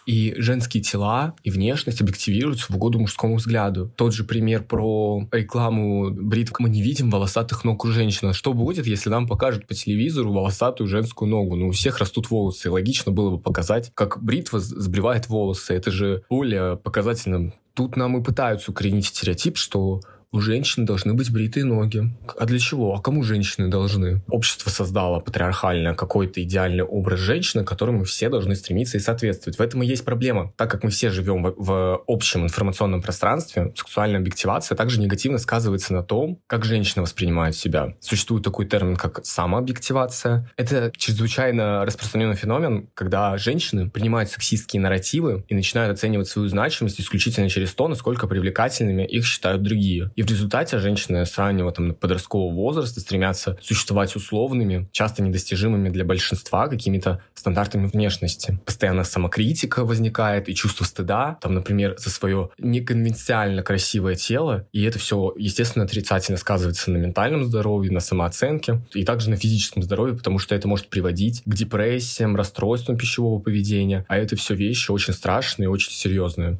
И 0.10 0.34
женские 0.40 0.82
тела 0.82 1.36
и 1.44 1.52
внешность 1.52 2.02
объективируются 2.02 2.74
в 2.74 2.76
угоду 2.76 2.98
мужскому 2.98 3.36
взгляду. 3.36 3.94
Тот 3.96 4.12
же 4.12 4.24
пример 4.24 4.64
про 4.64 5.28
рекламу 5.32 6.10
бритв. 6.10 6.52
Мы 6.58 6.68
не 6.68 6.82
видим 6.82 7.12
волосатых 7.12 7.64
ног 7.64 7.86
у 7.86 7.90
женщин. 7.90 8.34
Что 8.34 8.54
будет, 8.54 8.88
если 8.88 9.12
нам 9.12 9.28
покажут 9.28 9.68
по 9.68 9.76
телевизору 9.76 10.34
волосатую 10.34 10.88
женскую 10.88 11.30
ногу? 11.30 11.56
Ну, 11.56 11.68
у 11.68 11.72
всех 11.74 12.00
растут 12.00 12.32
волосы. 12.32 12.72
Логично 12.72 13.12
было 13.12 13.30
бы 13.30 13.40
показать, 13.40 13.92
как 13.94 14.20
бритва 14.20 14.60
сбривает 14.60 15.30
волосы. 15.30 15.76
Это 15.76 15.92
же 15.92 16.24
более 16.28 16.76
показательно. 16.76 17.54
Тут 17.76 17.96
нам 17.96 18.18
и 18.18 18.24
пытаются 18.24 18.72
укоренить 18.72 19.06
стереотип, 19.06 19.58
что 19.58 20.02
у 20.32 20.42
женщин 20.42 20.86
должны 20.86 21.14
быть 21.14 21.32
бритые 21.32 21.66
ноги. 21.66 22.04
А 22.38 22.46
для 22.46 22.60
чего? 22.60 22.94
А 22.94 23.02
кому 23.02 23.24
женщины 23.24 23.68
должны? 23.68 24.22
Общество 24.28 24.70
создало 24.70 25.20
патриархальное 25.20 25.96
какой-то 25.96 26.44
идеальный 26.44 26.84
образ 26.84 27.20
женщины, 27.20 27.64
которому 27.64 28.04
все 28.04 28.30
должны 28.30 28.56
стремиться 28.56 28.98
и 28.98 29.00
соответствовать. 29.00 29.58
В 29.58 29.62
этом 29.62 29.82
и 29.82 29.88
есть 29.88 30.06
проблема. 30.06 30.54
Так 30.56 30.70
как 30.70 30.84
мы 30.84 30.92
все 30.92 31.10
живем 31.10 31.44
в, 31.44 31.54
в 31.58 32.04
общем 32.08 32.44
информационном 32.44 33.02
пространстве, 33.02 33.74
сексуальная 33.76 34.20
объективация 34.20 34.76
также 34.76 35.00
негативно 35.00 35.40
сказывается 35.40 35.94
на 35.94 36.04
том, 36.04 36.40
как 36.46 36.64
женщины 36.64 37.02
воспринимают 37.02 37.56
себя. 37.56 37.96
Существует 38.00 38.44
такой 38.44 38.68
термин, 38.68 38.96
как 38.96 39.26
самообъективация. 39.26 40.50
Это 40.58 40.92
чрезвычайно 40.96 41.86
распространенный 41.86 42.36
феномен, 42.36 42.90
когда 42.94 43.36
женщины 43.38 43.90
принимают 43.90 44.30
сексистские 44.30 44.82
нарративы 44.82 45.44
и 45.48 45.56
начинают 45.56 45.98
оценивать 45.98 46.28
свою 46.28 46.48
значимость 46.50 47.02
исключительно 47.02 47.50
через 47.50 47.74
то, 47.74 47.88
насколько 47.88 48.28
привлекательными 48.28 49.06
их 49.06 49.26
считают 49.26 49.64
другие. 49.64 50.12
И 50.20 50.22
в 50.22 50.28
результате 50.28 50.80
женщины 50.80 51.26
с 51.26 51.38
раннего 51.38 51.72
там, 51.72 51.96
подросткового 51.96 52.54
возраста 52.54 53.00
стремятся 53.00 53.58
существовать 53.62 54.18
условными, 54.18 54.90
часто 54.92 55.24
недостижимыми 55.24 55.88
для 55.88 56.04
большинства 56.04 56.68
какими-то 56.68 57.24
стандартами 57.34 57.88
внешности. 57.88 58.60
Постоянно 58.66 59.06
самокритика 59.06 59.86
возникает 59.86 60.50
и 60.50 60.56
чувство 60.56 60.84
стыда, 60.84 61.38
там, 61.40 61.54
например, 61.54 61.96
за 61.98 62.10
свое 62.10 62.50
неконвенциально 62.58 63.64
красивое 63.64 64.16
тело. 64.16 64.68
И 64.74 64.84
это 64.84 65.00
все, 65.00 65.34
естественно, 65.38 65.86
отрицательно 65.86 66.38
сказывается 66.38 66.92
на 66.92 66.98
ментальном 66.98 67.46
здоровье, 67.46 67.90
на 67.90 68.02
самооценке 68.02 68.82
и 68.94 69.06
также 69.06 69.30
на 69.30 69.38
физическом 69.38 69.84
здоровье, 69.84 70.18
потому 70.18 70.38
что 70.38 70.54
это 70.54 70.68
может 70.68 70.90
приводить 70.90 71.44
к 71.46 71.54
депрессиям, 71.54 72.36
расстройствам 72.36 72.98
пищевого 72.98 73.40
поведения. 73.42 74.06
А 74.10 74.18
это 74.18 74.36
все 74.36 74.54
вещи 74.54 74.92
очень 74.92 75.14
страшные 75.14 75.68
и 75.68 75.70
очень 75.70 75.94
серьезные. 75.94 76.60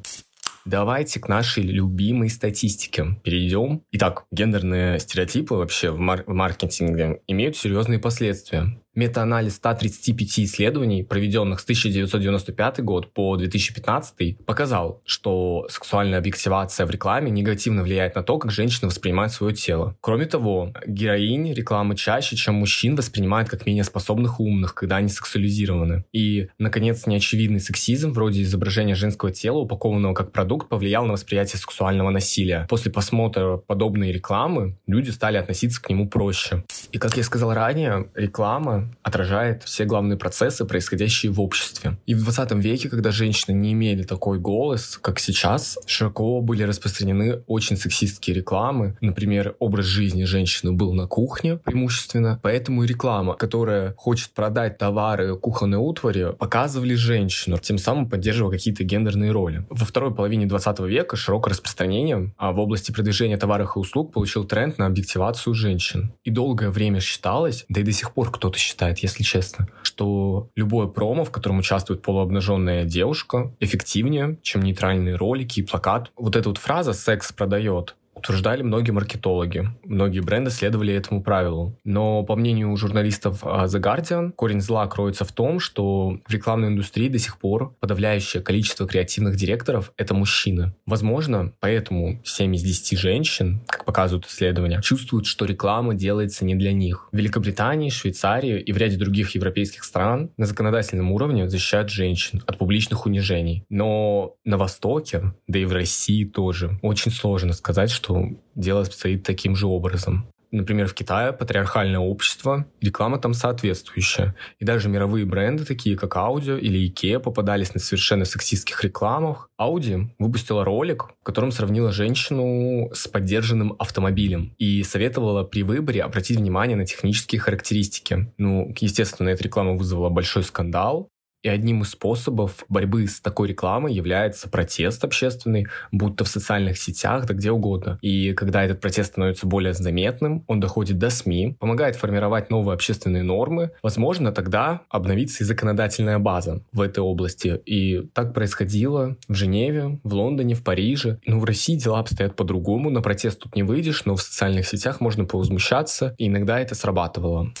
Давайте 0.70 1.18
к 1.18 1.26
нашей 1.26 1.64
любимой 1.64 2.30
статистике 2.30 3.16
перейдем. 3.24 3.82
Итак, 3.90 4.26
гендерные 4.30 5.00
стереотипы 5.00 5.54
вообще 5.54 5.90
в, 5.90 5.98
мар- 5.98 6.22
в 6.28 6.32
маркетинге 6.32 7.22
имеют 7.26 7.56
серьезные 7.56 7.98
последствия. 7.98 8.80
Метаанализ 8.94 9.54
135 9.56 10.40
исследований, 10.40 11.04
проведенных 11.04 11.60
с 11.60 11.62
1995 11.62 12.80
год 12.80 13.12
по 13.12 13.36
2015, 13.36 14.44
показал, 14.44 15.00
что 15.04 15.66
сексуальная 15.70 16.18
объективация 16.18 16.86
в 16.86 16.90
рекламе 16.90 17.30
негативно 17.30 17.84
влияет 17.84 18.16
на 18.16 18.24
то, 18.24 18.38
как 18.38 18.50
женщины 18.50 18.88
воспринимают 18.88 19.32
свое 19.32 19.54
тело. 19.54 19.96
Кроме 20.00 20.26
того, 20.26 20.72
героинь 20.84 21.52
рекламы 21.52 21.94
чаще, 21.94 22.34
чем 22.34 22.56
мужчин, 22.56 22.96
воспринимают 22.96 23.48
как 23.48 23.64
менее 23.64 23.84
способных 23.84 24.40
и 24.40 24.42
умных, 24.42 24.74
когда 24.74 24.96
они 24.96 25.08
сексуализированы. 25.08 26.04
И, 26.12 26.48
наконец, 26.58 27.06
неочевидный 27.06 27.60
сексизм, 27.60 28.10
вроде 28.10 28.42
изображения 28.42 28.96
женского 28.96 29.30
тела, 29.30 29.58
упакованного 29.58 30.14
как 30.14 30.32
продукт, 30.32 30.68
повлиял 30.68 31.06
на 31.06 31.12
восприятие 31.12 31.58
сексуального 31.58 32.10
насилия. 32.10 32.66
После 32.68 32.90
просмотра 32.90 33.56
подобной 33.56 34.10
рекламы 34.10 34.76
люди 34.88 35.10
стали 35.10 35.36
относиться 35.36 35.80
к 35.80 35.88
нему 35.88 36.08
проще. 36.08 36.64
И, 36.90 36.98
как 36.98 37.16
я 37.16 37.22
сказал 37.22 37.54
ранее, 37.54 38.10
реклама 38.16 38.79
отражает 39.02 39.62
все 39.64 39.84
главные 39.84 40.16
процессы, 40.16 40.64
происходящие 40.64 41.32
в 41.32 41.40
обществе. 41.40 41.98
И 42.06 42.14
в 42.14 42.22
20 42.22 42.52
веке, 42.52 42.88
когда 42.88 43.10
женщины 43.10 43.54
не 43.54 43.72
имели 43.72 44.02
такой 44.02 44.38
голос, 44.38 44.98
как 45.00 45.18
сейчас, 45.18 45.78
широко 45.86 46.40
были 46.40 46.62
распространены 46.62 47.42
очень 47.46 47.76
сексистские 47.76 48.36
рекламы. 48.36 48.96
Например, 49.00 49.54
образ 49.58 49.86
жизни 49.86 50.24
женщины 50.24 50.72
был 50.72 50.92
на 50.92 51.06
кухне 51.06 51.56
преимущественно, 51.56 52.38
поэтому 52.42 52.84
и 52.84 52.86
реклама, 52.86 53.34
которая 53.34 53.94
хочет 53.96 54.30
продать 54.30 54.78
товары 54.78 55.36
кухонной 55.36 55.78
утвари, 55.78 56.32
показывали 56.38 56.94
женщину, 56.94 57.58
тем 57.58 57.78
самым 57.78 58.08
поддерживая 58.08 58.52
какие-то 58.52 58.84
гендерные 58.84 59.32
роли. 59.32 59.64
Во 59.70 59.84
второй 59.84 60.14
половине 60.14 60.46
20 60.46 60.80
века 60.80 61.16
широкое 61.16 61.52
распространение 61.52 62.30
а 62.36 62.52
в 62.52 62.58
области 62.58 62.92
продвижения 62.92 63.36
товаров 63.36 63.76
и 63.76 63.78
услуг 63.78 64.12
получил 64.12 64.44
тренд 64.44 64.78
на 64.78 64.86
объективацию 64.86 65.54
женщин. 65.54 66.12
И 66.24 66.30
долгое 66.30 66.70
время 66.70 67.00
считалось, 67.00 67.64
да 67.68 67.80
и 67.80 67.84
до 67.84 67.92
сих 67.92 68.12
пор 68.12 68.30
кто-то 68.30 68.58
считает, 68.58 68.69
если 69.02 69.22
честно, 69.22 69.68
что 69.82 70.50
любое 70.56 70.86
промо, 70.86 71.24
в 71.24 71.30
котором 71.30 71.58
участвует 71.58 72.02
полуобнаженная 72.02 72.84
девушка, 72.84 73.54
эффективнее, 73.60 74.38
чем 74.42 74.62
нейтральные 74.62 75.16
ролики 75.16 75.60
и 75.60 75.62
плакат. 75.62 76.10
Вот 76.16 76.36
эта 76.36 76.48
вот 76.48 76.58
фраза 76.58 76.92
«секс 76.92 77.32
продает», 77.32 77.96
утверждали 78.20 78.62
многие 78.62 78.90
маркетологи. 78.92 79.68
Многие 79.84 80.20
бренды 80.20 80.50
следовали 80.50 80.94
этому 80.94 81.22
правилу. 81.22 81.76
Но, 81.84 82.22
по 82.22 82.36
мнению 82.36 82.76
журналистов 82.76 83.40
а, 83.42 83.64
The 83.64 83.80
Guardian, 83.80 84.32
корень 84.32 84.60
зла 84.60 84.86
кроется 84.86 85.24
в 85.24 85.32
том, 85.32 85.58
что 85.58 86.18
в 86.26 86.32
рекламной 86.32 86.68
индустрии 86.68 87.08
до 87.08 87.18
сих 87.18 87.38
пор 87.38 87.74
подавляющее 87.80 88.42
количество 88.42 88.86
креативных 88.86 89.36
директоров— 89.36 89.92
это 89.96 90.14
мужчины. 90.14 90.74
Возможно, 90.86 91.52
поэтому 91.60 92.20
7 92.24 92.54
из 92.54 92.62
10 92.62 92.98
женщин, 92.98 93.60
как 93.66 93.84
показывают 93.84 94.26
исследования, 94.26 94.80
чувствуют, 94.82 95.26
что 95.26 95.44
реклама 95.44 95.94
делается 95.94 96.44
не 96.44 96.54
для 96.54 96.72
них. 96.72 97.08
В 97.12 97.16
Великобритании, 97.16 97.90
Швейцарии 97.90 98.60
и 98.60 98.72
в 98.72 98.76
ряде 98.76 98.96
других 98.96 99.34
европейских 99.34 99.84
стран 99.84 100.30
на 100.36 100.46
законодательном 100.46 101.10
уровне 101.12 101.48
защищают 101.48 101.90
женщин 101.90 102.42
от 102.46 102.58
публичных 102.58 103.06
унижений. 103.06 103.64
Но 103.70 104.34
на 104.44 104.58
Востоке, 104.58 105.32
да 105.46 105.58
и 105.58 105.64
в 105.64 105.72
России 105.72 106.24
тоже, 106.24 106.78
очень 106.82 107.10
сложно 107.10 107.52
сказать, 107.52 107.90
что 107.90 108.09
что 108.10 108.28
дело 108.54 108.82
обстоит 108.82 109.22
таким 109.22 109.56
же 109.56 109.66
образом. 109.66 110.26
Например, 110.52 110.88
в 110.88 110.94
Китае 110.94 111.32
патриархальное 111.32 112.00
общество, 112.00 112.66
реклама 112.80 113.18
там 113.18 113.34
соответствующая. 113.34 114.34
И 114.58 114.64
даже 114.64 114.88
мировые 114.88 115.24
бренды, 115.24 115.64
такие 115.64 115.96
как 115.96 116.16
Audi 116.16 116.58
или 116.58 116.90
IKEA, 116.90 117.20
попадались 117.20 117.72
на 117.72 117.78
совершенно 117.78 118.24
сексистских 118.24 118.82
рекламах. 118.82 119.48
Audi 119.60 120.08
выпустила 120.18 120.64
ролик, 120.64 121.10
в 121.20 121.22
котором 121.22 121.52
сравнила 121.52 121.92
женщину 121.92 122.90
с 122.92 123.06
поддержанным 123.06 123.76
автомобилем 123.78 124.52
и 124.58 124.82
советовала 124.82 125.44
при 125.44 125.62
выборе 125.62 126.02
обратить 126.02 126.38
внимание 126.38 126.76
на 126.76 126.84
технические 126.84 127.40
характеристики. 127.40 128.32
Ну, 128.36 128.74
естественно, 128.80 129.28
эта 129.28 129.44
реклама 129.44 129.74
вызвала 129.74 130.08
большой 130.08 130.42
скандал, 130.42 131.10
и 131.42 131.48
одним 131.48 131.82
из 131.82 131.90
способов 131.90 132.64
борьбы 132.68 133.06
с 133.06 133.20
такой 133.20 133.48
рекламой 133.48 133.92
является 133.92 134.48
протест 134.48 135.04
общественный, 135.04 135.66
будто 135.92 136.24
в 136.24 136.28
социальных 136.28 136.78
сетях, 136.78 137.26
да 137.26 137.34
где 137.34 137.50
угодно. 137.50 137.98
И 138.02 138.32
когда 138.34 138.64
этот 138.64 138.80
протест 138.80 139.12
становится 139.12 139.46
более 139.46 139.72
заметным, 139.72 140.44
он 140.46 140.60
доходит 140.60 140.98
до 140.98 141.10
СМИ, 141.10 141.56
помогает 141.58 141.96
формировать 141.96 142.50
новые 142.50 142.74
общественные 142.74 143.22
нормы, 143.22 143.70
возможно, 143.82 144.32
тогда 144.32 144.82
обновится 144.88 145.42
и 145.42 145.46
законодательная 145.46 146.18
база 146.18 146.62
в 146.72 146.80
этой 146.80 147.00
области. 147.00 147.60
И 147.64 148.02
так 148.14 148.34
происходило 148.34 149.16
в 149.28 149.34
Женеве, 149.34 150.00
в 150.04 150.14
Лондоне, 150.14 150.54
в 150.54 150.62
Париже. 150.62 151.18
Ну, 151.26 151.38
в 151.38 151.44
России 151.44 151.76
дела 151.76 152.00
обстоят 152.00 152.36
по-другому, 152.36 152.90
на 152.90 153.00
протест 153.02 153.40
тут 153.40 153.56
не 153.56 153.62
выйдешь, 153.62 154.04
но 154.04 154.16
в 154.16 154.22
социальных 154.22 154.66
сетях 154.66 155.00
можно 155.00 155.24
повозмущаться, 155.24 156.14
и 156.18 156.26
иногда 156.26 156.60
это 156.60 156.74
срабатывало. 156.74 157.52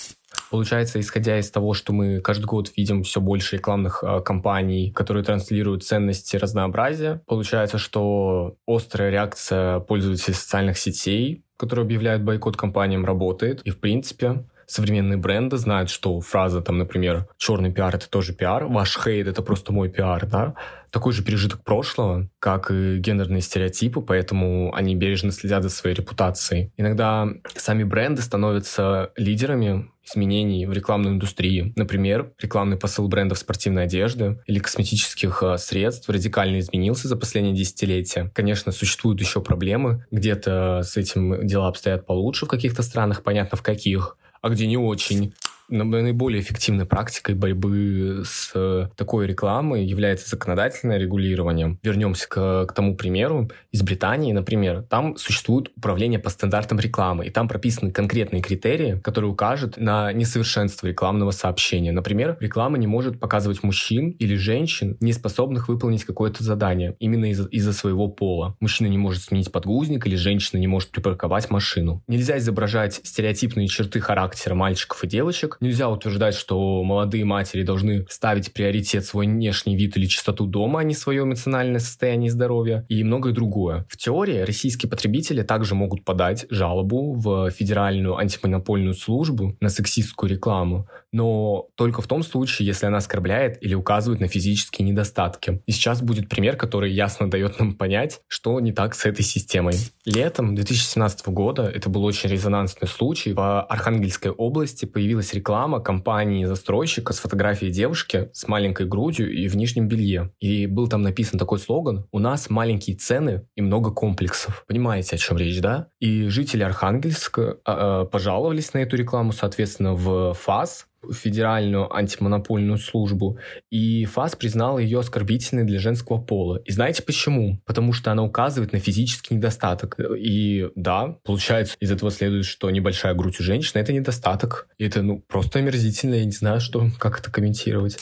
Получается, 0.50 1.00
исходя 1.00 1.38
из 1.38 1.50
того, 1.50 1.74
что 1.74 1.92
мы 1.92 2.20
каждый 2.20 2.46
год 2.46 2.72
видим 2.76 3.02
все 3.02 3.20
больше 3.20 3.56
рекламных 3.56 4.02
э, 4.02 4.20
кампаний, 4.20 4.90
которые 4.92 5.24
транслируют 5.24 5.84
ценности 5.84 6.36
разнообразия, 6.36 7.22
получается, 7.26 7.78
что 7.78 8.56
острая 8.66 9.10
реакция 9.10 9.80
пользователей 9.80 10.34
социальных 10.34 10.78
сетей, 10.78 11.44
которые 11.56 11.84
объявляют 11.84 12.22
бойкот 12.22 12.56
компаниям, 12.56 13.04
работает. 13.04 13.60
И, 13.62 13.70
в 13.70 13.78
принципе, 13.78 14.44
современные 14.70 15.18
бренды 15.18 15.56
знают, 15.56 15.90
что 15.90 16.20
фраза, 16.20 16.62
там, 16.62 16.78
например, 16.78 17.28
черный 17.36 17.72
пиар— 17.72 17.94
это 17.96 18.08
тоже 18.08 18.32
пиар, 18.32 18.66
ваш 18.66 18.96
хейт— 18.96 19.26
это 19.28 19.42
просто 19.42 19.72
мой 19.72 19.88
пиар, 19.88 20.26
да, 20.26 20.54
такой 20.90 21.12
же 21.12 21.24
пережиток 21.24 21.64
прошлого, 21.64 22.28
как 22.38 22.70
и 22.70 22.98
гендерные 22.98 23.42
стереотипы, 23.42 24.00
поэтому 24.00 24.72
они 24.74 24.94
бережно 24.94 25.32
следят 25.32 25.62
за 25.62 25.70
своей 25.70 25.96
репутацией. 25.96 26.72
Иногда 26.76 27.28
сами 27.56 27.84
бренды 27.84 28.22
становятся 28.22 29.12
лидерами 29.16 29.90
изменений 30.10 30.66
в 30.66 30.72
рекламной 30.72 31.12
индустрии. 31.12 31.72
Например, 31.76 32.32
рекламный 32.40 32.76
посыл 32.76 33.08
брендов 33.08 33.38
спортивной 33.38 33.84
одежды 33.84 34.40
или 34.46 34.58
косметических 34.58 35.42
э, 35.42 35.58
средств 35.58 36.08
радикально 36.08 36.60
изменился 36.60 37.08
за 37.08 37.16
последние 37.16 37.54
десятилетия. 37.54 38.30
Конечно, 38.34 38.72
существуют 38.72 39.20
еще 39.20 39.40
проблемы. 39.40 40.06
Где-то 40.10 40.82
с 40.82 40.96
этим 40.96 41.46
дела 41.46 41.68
обстоят 41.68 42.06
получше 42.06 42.46
в 42.46 42.48
каких-то 42.48 42.82
странах, 42.82 43.22
понятно 43.22 43.56
в 43.56 43.62
каких, 43.62 44.16
а 44.42 44.48
где 44.48 44.66
не 44.66 44.76
очень. 44.76 45.34
Наиболее 45.70 46.42
эффективной 46.42 46.86
практикой 46.86 47.34
борьбы 47.34 48.22
с 48.24 48.90
такой 48.96 49.26
рекламой 49.26 49.84
является 49.84 50.28
законодательное 50.28 50.98
регулирование. 50.98 51.78
Вернемся 51.82 52.28
к, 52.28 52.66
к 52.66 52.72
тому 52.72 52.96
примеру 52.96 53.50
из 53.72 53.82
Британии, 53.82 54.32
например. 54.32 54.82
Там 54.88 55.16
существует 55.16 55.70
управление 55.76 56.18
по 56.18 56.30
стандартам 56.30 56.78
рекламы, 56.78 57.26
и 57.26 57.30
там 57.30 57.48
прописаны 57.48 57.92
конкретные 57.92 58.42
критерии, 58.42 59.00
которые 59.00 59.30
укажут 59.30 59.76
на 59.76 60.12
несовершенство 60.12 60.86
рекламного 60.86 61.30
сообщения. 61.30 61.92
Например, 61.92 62.36
реклама 62.40 62.78
не 62.78 62.86
может 62.86 63.20
показывать 63.20 63.62
мужчин 63.62 64.10
или 64.10 64.36
женщин, 64.36 64.96
не 65.00 65.12
способных 65.12 65.68
выполнить 65.68 66.04
какое-то 66.04 66.42
задание 66.42 66.96
именно 66.98 67.30
из-за 67.30 67.48
из 67.50 67.76
своего 67.76 68.08
пола. 68.08 68.56
Мужчина 68.60 68.88
не 68.88 68.98
может 68.98 69.22
сменить 69.22 69.52
подгузник 69.52 70.06
или 70.06 70.16
женщина 70.16 70.58
не 70.58 70.66
может 70.66 70.90
припарковать 70.90 71.50
машину. 71.50 72.02
Нельзя 72.08 72.38
изображать 72.38 73.00
стереотипные 73.04 73.68
черты 73.68 74.00
характера 74.00 74.54
мальчиков 74.54 75.02
и 75.04 75.06
девочек. 75.06 75.58
Нельзя 75.60 75.90
утверждать, 75.90 76.34
что 76.34 76.82
молодые 76.82 77.26
матери 77.26 77.62
должны 77.64 78.06
ставить 78.08 78.54
приоритет 78.54 79.04
свой 79.04 79.26
внешний 79.26 79.76
вид 79.76 79.94
или 79.98 80.06
чистоту 80.06 80.46
дома, 80.46 80.80
а 80.80 80.84
не 80.84 80.94
свое 80.94 81.24
эмоциональное 81.24 81.80
состояние 81.80 82.28
и 82.28 82.30
здоровье. 82.30 82.86
И 82.88 83.04
многое 83.04 83.34
другое. 83.34 83.84
В 83.90 83.98
теории 83.98 84.40
российские 84.40 84.88
потребители 84.88 85.42
также 85.42 85.74
могут 85.74 86.02
подать 86.02 86.46
жалобу 86.48 87.12
в 87.12 87.50
Федеральную 87.50 88.16
антимонопольную 88.16 88.94
службу 88.94 89.54
на 89.60 89.68
сексистскую 89.68 90.30
рекламу, 90.30 90.88
но 91.12 91.68
только 91.74 92.00
в 92.00 92.06
том 92.06 92.22
случае, 92.22 92.66
если 92.66 92.86
она 92.86 92.98
оскорбляет 92.98 93.62
или 93.62 93.74
указывает 93.74 94.20
на 94.20 94.28
физические 94.28 94.88
недостатки. 94.88 95.60
И 95.66 95.72
сейчас 95.72 96.00
будет 96.00 96.30
пример, 96.30 96.56
который 96.56 96.90
ясно 96.90 97.30
дает 97.30 97.58
нам 97.58 97.74
понять, 97.74 98.22
что 98.28 98.60
не 98.60 98.72
так 98.72 98.94
с 98.94 99.04
этой 99.04 99.22
системой. 99.22 99.74
Летом 100.06 100.54
2017 100.54 101.28
года, 101.28 101.64
это 101.64 101.90
был 101.90 102.04
очень 102.04 102.30
резонансный 102.30 102.88
случай, 102.88 103.34
в 103.34 103.62
Архангельской 103.62 104.30
области 104.30 104.86
появилась 104.86 105.34
реклама 105.34 105.49
компании-застройщика 105.80 107.12
с 107.12 107.18
фотографией 107.18 107.70
девушки 107.70 108.30
с 108.32 108.46
маленькой 108.48 108.86
грудью 108.86 109.32
и 109.32 109.48
в 109.48 109.56
нижнем 109.56 109.88
белье. 109.88 110.32
И 110.40 110.66
был 110.66 110.88
там 110.88 111.02
написан 111.02 111.38
такой 111.38 111.58
слоган 111.58 112.06
«У 112.12 112.18
нас 112.18 112.50
маленькие 112.50 112.96
цены 112.96 113.46
и 113.54 113.62
много 113.62 113.90
комплексов». 113.90 114.64
Понимаете, 114.66 115.16
о 115.16 115.18
чем 115.18 115.36
речь, 115.36 115.60
да? 115.60 115.88
И 116.00 116.28
жители 116.28 116.62
Архангельска 116.62 117.58
э, 117.66 118.06
пожаловались 118.10 118.74
на 118.74 118.78
эту 118.78 118.96
рекламу, 118.96 119.32
соответственно, 119.32 119.94
в 119.94 120.34
ФАС, 120.34 120.86
Федеральную 121.12 121.92
антимонопольную 121.94 122.78
службу, 122.78 123.38
и 123.70 124.04
ФАС 124.04 124.36
признал 124.36 124.78
ее 124.78 125.00
оскорбительной 125.00 125.64
для 125.64 125.78
женского 125.78 126.18
пола. 126.18 126.60
И 126.64 126.72
знаете 126.72 127.02
почему? 127.02 127.60
Потому 127.64 127.92
что 127.92 128.12
она 128.12 128.22
указывает 128.22 128.72
на 128.72 128.78
физический 128.78 129.34
недостаток. 129.34 129.98
И 130.18 130.68
да, 130.74 131.16
получается, 131.24 131.76
из 131.80 131.90
этого 131.90 132.10
следует, 132.10 132.44
что 132.44 132.70
небольшая 132.70 133.14
грудь 133.14 133.40
у 133.40 133.42
женщины— 133.42 133.80
это 133.80 133.92
недостаток. 133.92 134.68
И 134.78 134.84
это, 134.84 135.02
ну, 135.02 135.22
просто 135.26 135.58
омерзительно, 135.58 136.14
я 136.14 136.24
не 136.24 136.32
знаю, 136.32 136.60
что, 136.60 136.88
как 136.98 137.20
это 137.20 137.30
комментировать. 137.30 137.96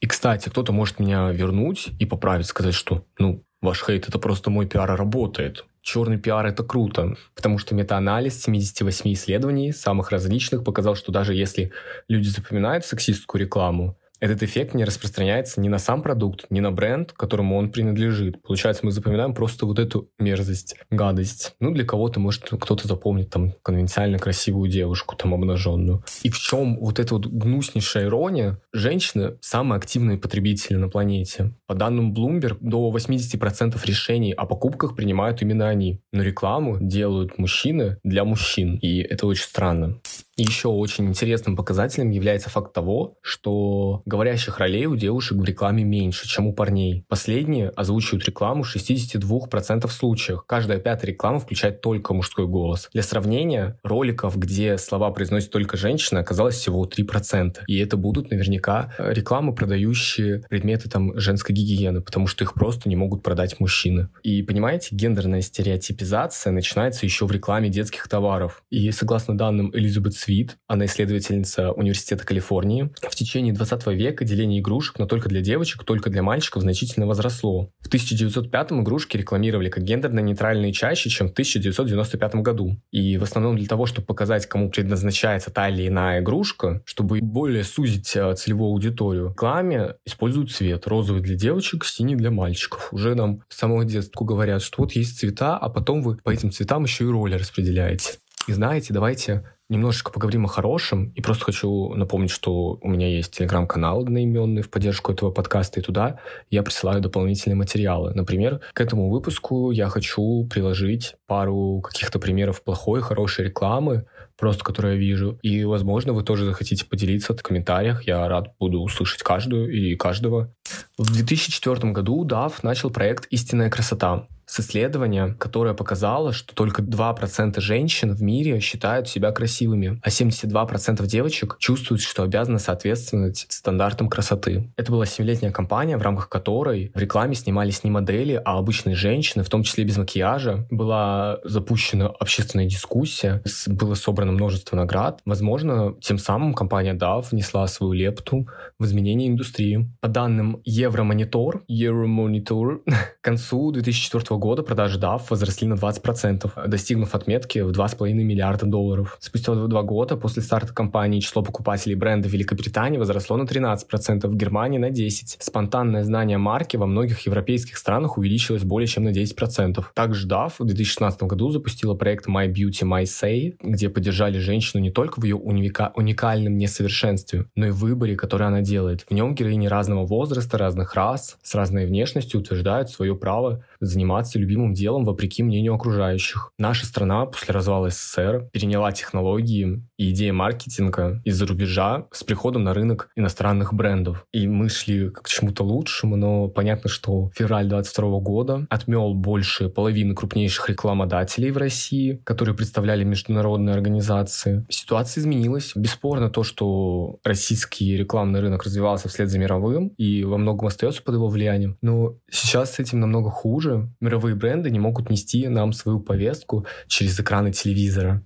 И, 0.00 0.06
кстати, 0.06 0.50
кто-то 0.50 0.72
может 0.72 0.98
меня 0.98 1.30
вернуть 1.30 1.88
и 1.98 2.04
поправить, 2.04 2.46
сказать, 2.46 2.74
что, 2.74 3.06
ну, 3.18 3.42
ваш 3.64 3.84
хейт— 3.84 4.08
это 4.08 4.18
просто 4.18 4.50
мой 4.50 4.66
пиар 4.66 4.94
работает. 4.96 5.64
Черный 5.82 6.18
пиар— 6.18 6.46
это 6.46 6.62
круто, 6.62 7.14
потому 7.34 7.58
что 7.58 7.74
метаанализ 7.74 8.42
78 8.42 9.12
исследований, 9.12 9.72
самых 9.72 10.10
различных, 10.10 10.64
показал, 10.64 10.94
что 10.94 11.12
даже 11.12 11.34
если 11.34 11.72
люди 12.08 12.28
запоминают 12.28 12.84
сексистскую 12.84 13.42
рекламу, 13.42 13.96
этот 14.24 14.42
эффект 14.42 14.72
не 14.72 14.84
распространяется 14.84 15.60
ни 15.60 15.68
на 15.68 15.78
сам 15.78 16.00
продукт, 16.00 16.46
ни 16.48 16.60
на 16.60 16.72
бренд, 16.72 17.12
которому 17.12 17.58
он 17.58 17.70
принадлежит. 17.70 18.40
Получается, 18.40 18.86
мы 18.86 18.90
запоминаем 18.90 19.34
просто 19.34 19.66
вот 19.66 19.78
эту 19.78 20.08
мерзость, 20.18 20.76
гадость. 20.90 21.54
Ну, 21.60 21.72
для 21.72 21.84
кого-то, 21.84 22.20
может, 22.20 22.48
кто-то 22.48 22.88
запомнит 22.88 23.28
там 23.28 23.52
конвенциально 23.62 24.18
красивую 24.18 24.70
девушку, 24.70 25.14
там 25.14 25.34
обнаженную. 25.34 26.02
И 26.22 26.30
в 26.30 26.38
чем 26.38 26.78
вот 26.78 27.00
эта 27.00 27.14
вот 27.14 27.26
гнуснейшая 27.26 28.06
ирония? 28.06 28.58
Женщины— 28.72 29.36
самые 29.42 29.76
активные 29.76 30.16
потребители 30.16 30.76
на 30.76 30.88
планете. 30.88 31.52
По 31.66 31.74
данным 31.74 32.14
Bloomberg, 32.14 32.56
до 32.60 32.90
80% 32.90 33.78
решений 33.84 34.32
о 34.32 34.46
покупках 34.46 34.96
принимают 34.96 35.42
именно 35.42 35.68
они. 35.68 36.00
Но 36.12 36.22
рекламу 36.22 36.78
делают 36.80 37.36
мужчины 37.36 37.98
для 38.02 38.24
мужчин. 38.24 38.78
И 38.78 39.00
это 39.00 39.26
очень 39.26 39.44
странно. 39.44 40.00
Еще 40.36 40.68
очень 40.68 41.06
интересным 41.06 41.54
показателем 41.54 42.10
является 42.10 42.50
факт 42.50 42.72
того, 42.72 43.18
что 43.20 44.02
говорящих 44.04 44.58
ролей 44.58 44.86
у 44.86 44.96
девушек 44.96 45.38
в 45.38 45.44
рекламе 45.44 45.84
меньше, 45.84 46.26
чем 46.26 46.48
у 46.48 46.52
парней. 46.52 47.04
Последние 47.08 47.68
озвучивают 47.68 48.24
рекламу 48.24 48.64
в 48.64 48.74
62% 48.74 49.88
случаях. 49.88 50.44
Каждая 50.46 50.78
пятая 50.78 51.12
реклама 51.12 51.38
включает 51.38 51.80
только 51.80 52.14
мужской 52.14 52.46
голос. 52.48 52.88
Для 52.92 53.02
сравнения, 53.02 53.78
роликов, 53.84 54.36
где 54.36 54.76
слова 54.76 55.12
произносит 55.12 55.50
только 55.50 55.76
женщина, 55.76 56.20
оказалось 56.20 56.56
всего 56.56 56.84
3%. 56.84 57.58
И 57.68 57.78
это 57.78 57.96
будут 57.96 58.30
наверняка 58.30 58.92
э, 58.98 59.12
рекламы, 59.12 59.54
продающие 59.54 60.42
предметы 60.50 60.90
там 60.90 61.16
женской 61.16 61.54
гигиены, 61.54 62.00
потому 62.00 62.26
что 62.26 62.42
их 62.42 62.54
просто 62.54 62.88
не 62.88 62.96
могут 62.96 63.22
продать 63.22 63.60
мужчины. 63.60 64.08
И 64.24 64.42
понимаете, 64.42 64.88
гендерная 64.96 65.42
стереотипизация 65.42 66.52
начинается 66.52 67.06
еще 67.06 67.26
в 67.26 67.30
рекламе 67.30 67.68
детских 67.68 68.08
товаров. 68.08 68.64
И 68.70 68.90
согласно 68.90 69.38
данным 69.38 69.70
Элизабет 69.72 70.14
Свит, 70.24 70.56
она 70.66 70.86
исследовательница 70.86 71.72
Университета 71.72 72.24
Калифорнии, 72.24 72.90
в 73.02 73.14
течение 73.14 73.52
20 73.52 73.86
века 73.88 74.24
деление 74.24 74.60
игрушек, 74.60 74.98
но 74.98 75.06
только 75.06 75.28
для 75.28 75.42
девочек, 75.42 75.84
только 75.84 76.08
для 76.08 76.22
мальчиков 76.22 76.62
значительно 76.62 77.06
возросло. 77.06 77.70
В 77.80 77.88
1905 77.88 78.72
игрушки 78.72 79.18
рекламировали 79.18 79.68
как 79.68 79.84
гендерно-нейтральные 79.84 80.72
чаще, 80.72 81.10
чем 81.10 81.28
в 81.28 81.32
1995 81.32 82.36
году. 82.36 82.80
И 82.90 83.18
в 83.18 83.22
основном 83.22 83.56
для 83.56 83.66
того, 83.66 83.84
чтобы 83.84 84.06
показать, 84.06 84.46
кому 84.46 84.70
предназначается 84.70 85.50
та 85.50 85.68
или 85.68 85.88
иная 85.88 86.20
игрушка, 86.20 86.82
чтобы 86.86 87.20
более 87.20 87.62
сузить 87.62 88.16
э, 88.16 88.34
целевую 88.34 88.70
аудиторию, 88.70 89.28
в 89.28 89.32
рекламе 89.32 89.96
используют 90.06 90.50
цвет. 90.52 90.86
Розовый 90.86 91.20
для 91.20 91.34
девочек, 91.34 91.84
синий 91.84 92.16
для 92.16 92.30
мальчиков. 92.30 92.88
Уже 92.92 93.14
нам 93.14 93.42
с 93.50 93.58
самого 93.58 93.84
детства 93.84 94.24
говорят, 94.24 94.62
что 94.62 94.82
вот 94.82 94.92
есть 94.92 95.18
цвета, 95.18 95.58
а 95.58 95.68
потом 95.68 96.00
вы 96.00 96.16
по 96.16 96.30
этим 96.30 96.50
цветам 96.50 96.84
еще 96.84 97.04
и 97.04 97.08
роли 97.08 97.34
распределяете. 97.34 98.14
И 98.46 98.52
знаете, 98.52 98.92
давайте 98.92 99.44
немножечко 99.68 100.12
поговорим 100.12 100.44
о 100.44 100.48
хорошем. 100.48 101.10
И 101.10 101.20
просто 101.20 101.44
хочу 101.46 101.94
напомнить, 101.94 102.30
что 102.30 102.78
у 102.80 102.88
меня 102.88 103.08
есть 103.08 103.32
телеграм-канал 103.32 104.00
одноименный 104.00 104.62
в 104.62 104.70
поддержку 104.70 105.12
этого 105.12 105.30
подкаста, 105.30 105.80
и 105.80 105.82
туда 105.82 106.18
я 106.50 106.62
присылаю 106.62 107.00
дополнительные 107.00 107.56
материалы. 107.56 108.12
Например, 108.14 108.60
к 108.72 108.80
этому 108.80 109.10
выпуску 109.10 109.70
я 109.70 109.88
хочу 109.88 110.46
приложить 110.50 111.14
пару 111.26 111.80
каких-то 111.80 112.18
примеров 112.18 112.62
плохой, 112.62 113.00
хорошей 113.00 113.46
рекламы, 113.46 114.06
просто 114.36 114.64
которую 114.64 114.94
я 114.94 115.00
вижу. 115.00 115.38
И, 115.42 115.64
возможно, 115.64 116.12
вы 116.12 116.22
тоже 116.22 116.44
захотите 116.44 116.84
поделиться 116.84 117.34
в 117.34 117.42
комментариях. 117.42 118.06
Я 118.06 118.28
рад 118.28 118.54
буду 118.58 118.80
услышать 118.80 119.22
каждую 119.22 119.72
и 119.72 119.96
каждого. 119.96 120.52
В 120.98 121.12
2004 121.12 121.92
году 121.92 122.24
DAF 122.26 122.54
начал 122.62 122.90
проект 122.90 123.26
«Истинная 123.30 123.70
красота» 123.70 124.26
с 124.46 124.60
исследования, 124.60 125.34
которое 125.38 125.74
показало, 125.74 126.32
что 126.32 126.54
только 126.54 126.82
2% 126.82 127.60
женщин 127.60 128.14
в 128.14 128.22
мире 128.22 128.60
считают 128.60 129.08
себя 129.08 129.32
красивыми, 129.32 130.00
а 130.02 130.08
72% 130.08 131.06
девочек 131.06 131.56
чувствуют, 131.58 132.02
что 132.02 132.22
обязаны 132.22 132.58
соответствовать 132.58 133.46
стандартам 133.48 134.08
красоты. 134.08 134.72
Это 134.76 134.92
была 134.92 135.04
7-летняя 135.04 135.50
кампания, 135.50 135.96
в 135.96 136.02
рамках 136.02 136.28
которой 136.28 136.92
в 136.94 136.98
рекламе 136.98 137.34
снимались 137.34 137.84
не 137.84 137.90
модели, 137.90 138.40
а 138.44 138.58
обычные 138.58 138.94
женщины, 138.94 139.44
в 139.44 139.48
том 139.48 139.62
числе 139.62 139.84
без 139.84 139.96
макияжа. 139.96 140.66
Была 140.70 141.38
запущена 141.44 142.06
общественная 142.06 142.66
дискуссия, 142.66 143.42
было 143.66 143.94
собрано 143.94 144.32
множество 144.32 144.76
наград. 144.76 145.20
Возможно, 145.24 145.94
тем 146.00 146.18
самым 146.18 146.54
компания 146.54 146.94
DAF 146.94 147.26
внесла 147.30 147.66
свою 147.66 147.92
лепту 147.92 148.48
в 148.78 148.84
изменение 148.84 149.28
индустрии. 149.28 149.90
По 150.00 150.08
данным 150.08 150.60
Евромонитор, 150.64 151.62
Euromonitor, 151.70 152.80
к 153.20 153.20
концу 153.20 153.70
2004 153.70 154.33
года 154.36 154.62
продажи 154.62 154.98
DAF 154.98 155.22
возросли 155.30 155.66
на 155.66 155.74
20%, 155.74 156.68
достигнув 156.68 157.14
отметки 157.14 157.60
в 157.60 157.70
2,5 157.70 158.12
миллиарда 158.12 158.66
долларов. 158.66 159.16
Спустя 159.20 159.54
два 159.54 159.82
года 159.82 160.16
после 160.16 160.42
старта 160.42 160.72
компании 160.72 161.20
число 161.20 161.42
покупателей 161.42 161.94
бренда 161.94 162.28
в 162.28 162.32
Великобритании 162.32 162.98
возросло 162.98 163.36
на 163.36 163.44
13%, 163.44 164.26
в 164.26 164.36
Германии 164.36 164.78
на 164.78 164.90
10%. 164.90 165.36
Спонтанное 165.38 166.04
знание 166.04 166.38
марки 166.38 166.76
во 166.76 166.86
многих 166.86 167.20
европейских 167.26 167.76
странах 167.76 168.18
увеличилось 168.18 168.64
более 168.64 168.86
чем 168.86 169.04
на 169.04 169.10
10%. 169.10 169.84
Также 169.94 170.28
DAF 170.28 170.54
в 170.58 170.64
2016 170.64 171.22
году 171.22 171.50
запустила 171.50 171.94
проект 171.94 172.26
My 172.28 172.48
Beauty 172.50 172.82
My 172.82 173.04
Say, 173.04 173.56
где 173.62 173.88
поддержали 173.88 174.38
женщину 174.38 174.82
не 174.82 174.90
только 174.90 175.20
в 175.20 175.24
ее 175.24 175.36
уника- 175.36 175.92
уникальном 175.94 176.56
несовершенстве, 176.56 177.46
но 177.54 177.66
и 177.66 177.70
в 177.70 177.76
выборе, 177.76 178.16
который 178.16 178.46
она 178.46 178.60
делает. 178.60 179.04
В 179.08 179.14
нем 179.14 179.34
героини 179.34 179.66
разного 179.66 180.06
возраста, 180.06 180.58
разных 180.58 180.94
рас, 180.94 181.38
с 181.42 181.54
разной 181.54 181.86
внешностью 181.86 182.40
утверждают 182.40 182.90
свое 182.90 183.14
право 183.14 183.64
заниматься 183.86 184.38
любимым 184.38 184.74
делом 184.74 185.04
вопреки 185.04 185.42
мнению 185.42 185.74
окружающих. 185.74 186.50
Наша 186.58 186.86
страна 186.86 187.26
после 187.26 187.52
развала 187.54 187.90
СССР 187.90 188.48
переняла 188.52 188.92
технологии 188.92 189.82
и 189.96 190.10
идея 190.10 190.32
маркетинга 190.32 191.20
из-за 191.24 191.46
рубежа 191.46 192.06
с 192.12 192.24
приходом 192.24 192.64
на 192.64 192.74
рынок 192.74 193.10
иностранных 193.16 193.72
брендов. 193.74 194.26
И 194.32 194.46
мы 194.46 194.68
шли 194.68 195.10
к 195.10 195.28
чему-то 195.28 195.64
лучшему, 195.64 196.16
но 196.16 196.48
понятно, 196.48 196.90
что 196.90 197.30
февраль 197.34 197.68
22 197.68 198.20
года 198.20 198.66
отмел 198.70 199.14
больше 199.14 199.68
половины 199.68 200.14
крупнейших 200.14 200.68
рекламодателей 200.70 201.50
в 201.50 201.56
России, 201.56 202.20
которые 202.24 202.54
представляли 202.54 203.04
международные 203.04 203.74
организации. 203.74 204.64
Ситуация 204.68 205.22
изменилась. 205.22 205.72
Бесспорно 205.74 206.30
то, 206.30 206.42
что 206.42 207.18
российский 207.24 207.96
рекламный 207.96 208.40
рынок 208.40 208.64
развивался 208.64 209.08
вслед 209.08 209.28
за 209.28 209.38
мировым 209.38 209.88
и 209.96 210.24
во 210.24 210.38
многом 210.38 210.68
остается 210.68 211.02
под 211.02 211.14
его 211.14 211.28
влиянием. 211.28 211.76
Но 211.82 212.16
сейчас 212.30 212.74
с 212.74 212.78
этим 212.78 213.00
намного 213.00 213.30
хуже. 213.30 213.88
Мировые 214.00 214.34
бренды 214.34 214.70
не 214.70 214.78
могут 214.78 215.10
нести 215.10 215.48
нам 215.48 215.72
свою 215.72 216.00
повестку 216.00 216.66
через 216.86 217.18
экраны 217.18 217.52
телевизора. 217.52 218.22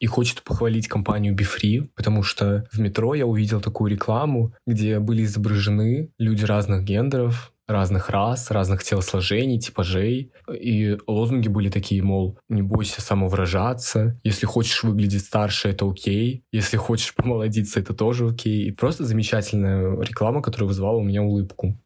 И 0.00 0.06
хочет 0.06 0.42
похвалить 0.42 0.88
компанию 0.88 1.36
BeFree, 1.36 1.90
потому 1.94 2.22
что 2.22 2.66
в 2.72 2.80
метро 2.80 3.14
я 3.14 3.26
увидел 3.26 3.60
такую 3.60 3.90
рекламу, 3.92 4.54
где 4.66 4.98
были 4.98 5.24
изображены 5.24 6.10
люди 6.18 6.44
разных 6.44 6.84
гендеров, 6.84 7.52
разных 7.70 8.10
рас, 8.10 8.50
разных 8.50 8.82
телосложений, 8.82 9.60
типажей. 9.60 10.32
И 10.52 10.98
лозунги 11.06 11.48
были 11.48 11.68
такие, 11.68 12.02
мол, 12.02 12.38
не 12.48 12.62
бойся 12.62 13.00
самовыражаться, 13.00 14.18
если 14.24 14.46
хочешь 14.46 14.82
выглядеть 14.82 15.24
старше, 15.24 15.68
это 15.68 15.88
окей, 15.88 16.44
если 16.52 16.76
хочешь 16.76 17.14
помолодиться, 17.14 17.80
это 17.80 17.94
тоже 17.94 18.28
окей. 18.28 18.68
И 18.68 18.72
просто 18.72 19.04
замечательная 19.04 20.00
реклама, 20.00 20.42
которая 20.42 20.68
вызывала 20.68 20.96
у 20.96 21.02
меня 21.02 21.22
улыбку. 21.22 21.78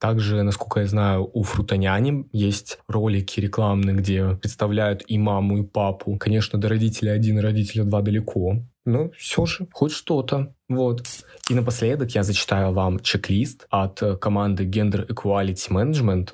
Также, 0.00 0.42
насколько 0.42 0.80
я 0.80 0.86
знаю, 0.86 1.30
у 1.32 1.42
Фрутоняни 1.42 2.26
есть 2.32 2.78
ролики 2.88 3.38
рекламные, 3.38 3.94
где 3.94 4.34
представляют 4.34 5.04
и 5.06 5.18
маму, 5.18 5.58
и 5.58 5.62
папу. 5.62 6.16
Конечно, 6.16 6.58
до 6.58 6.70
родителя 6.70 7.12
один 7.12 7.38
родителя 7.38 7.84
два 7.84 8.00
далеко. 8.00 8.56
Но 8.86 9.10
все 9.10 9.44
же, 9.44 9.68
хоть 9.72 9.92
что-то. 9.92 10.54
Вот. 10.68 11.02
И 11.50 11.54
напоследок 11.54 12.12
я 12.12 12.22
зачитаю 12.22 12.72
вам 12.72 12.98
чек-лист 13.00 13.66
от 13.68 14.00
команды 14.20 14.64
Gender 14.64 15.06
Equality 15.06 15.68
Management, 15.70 16.30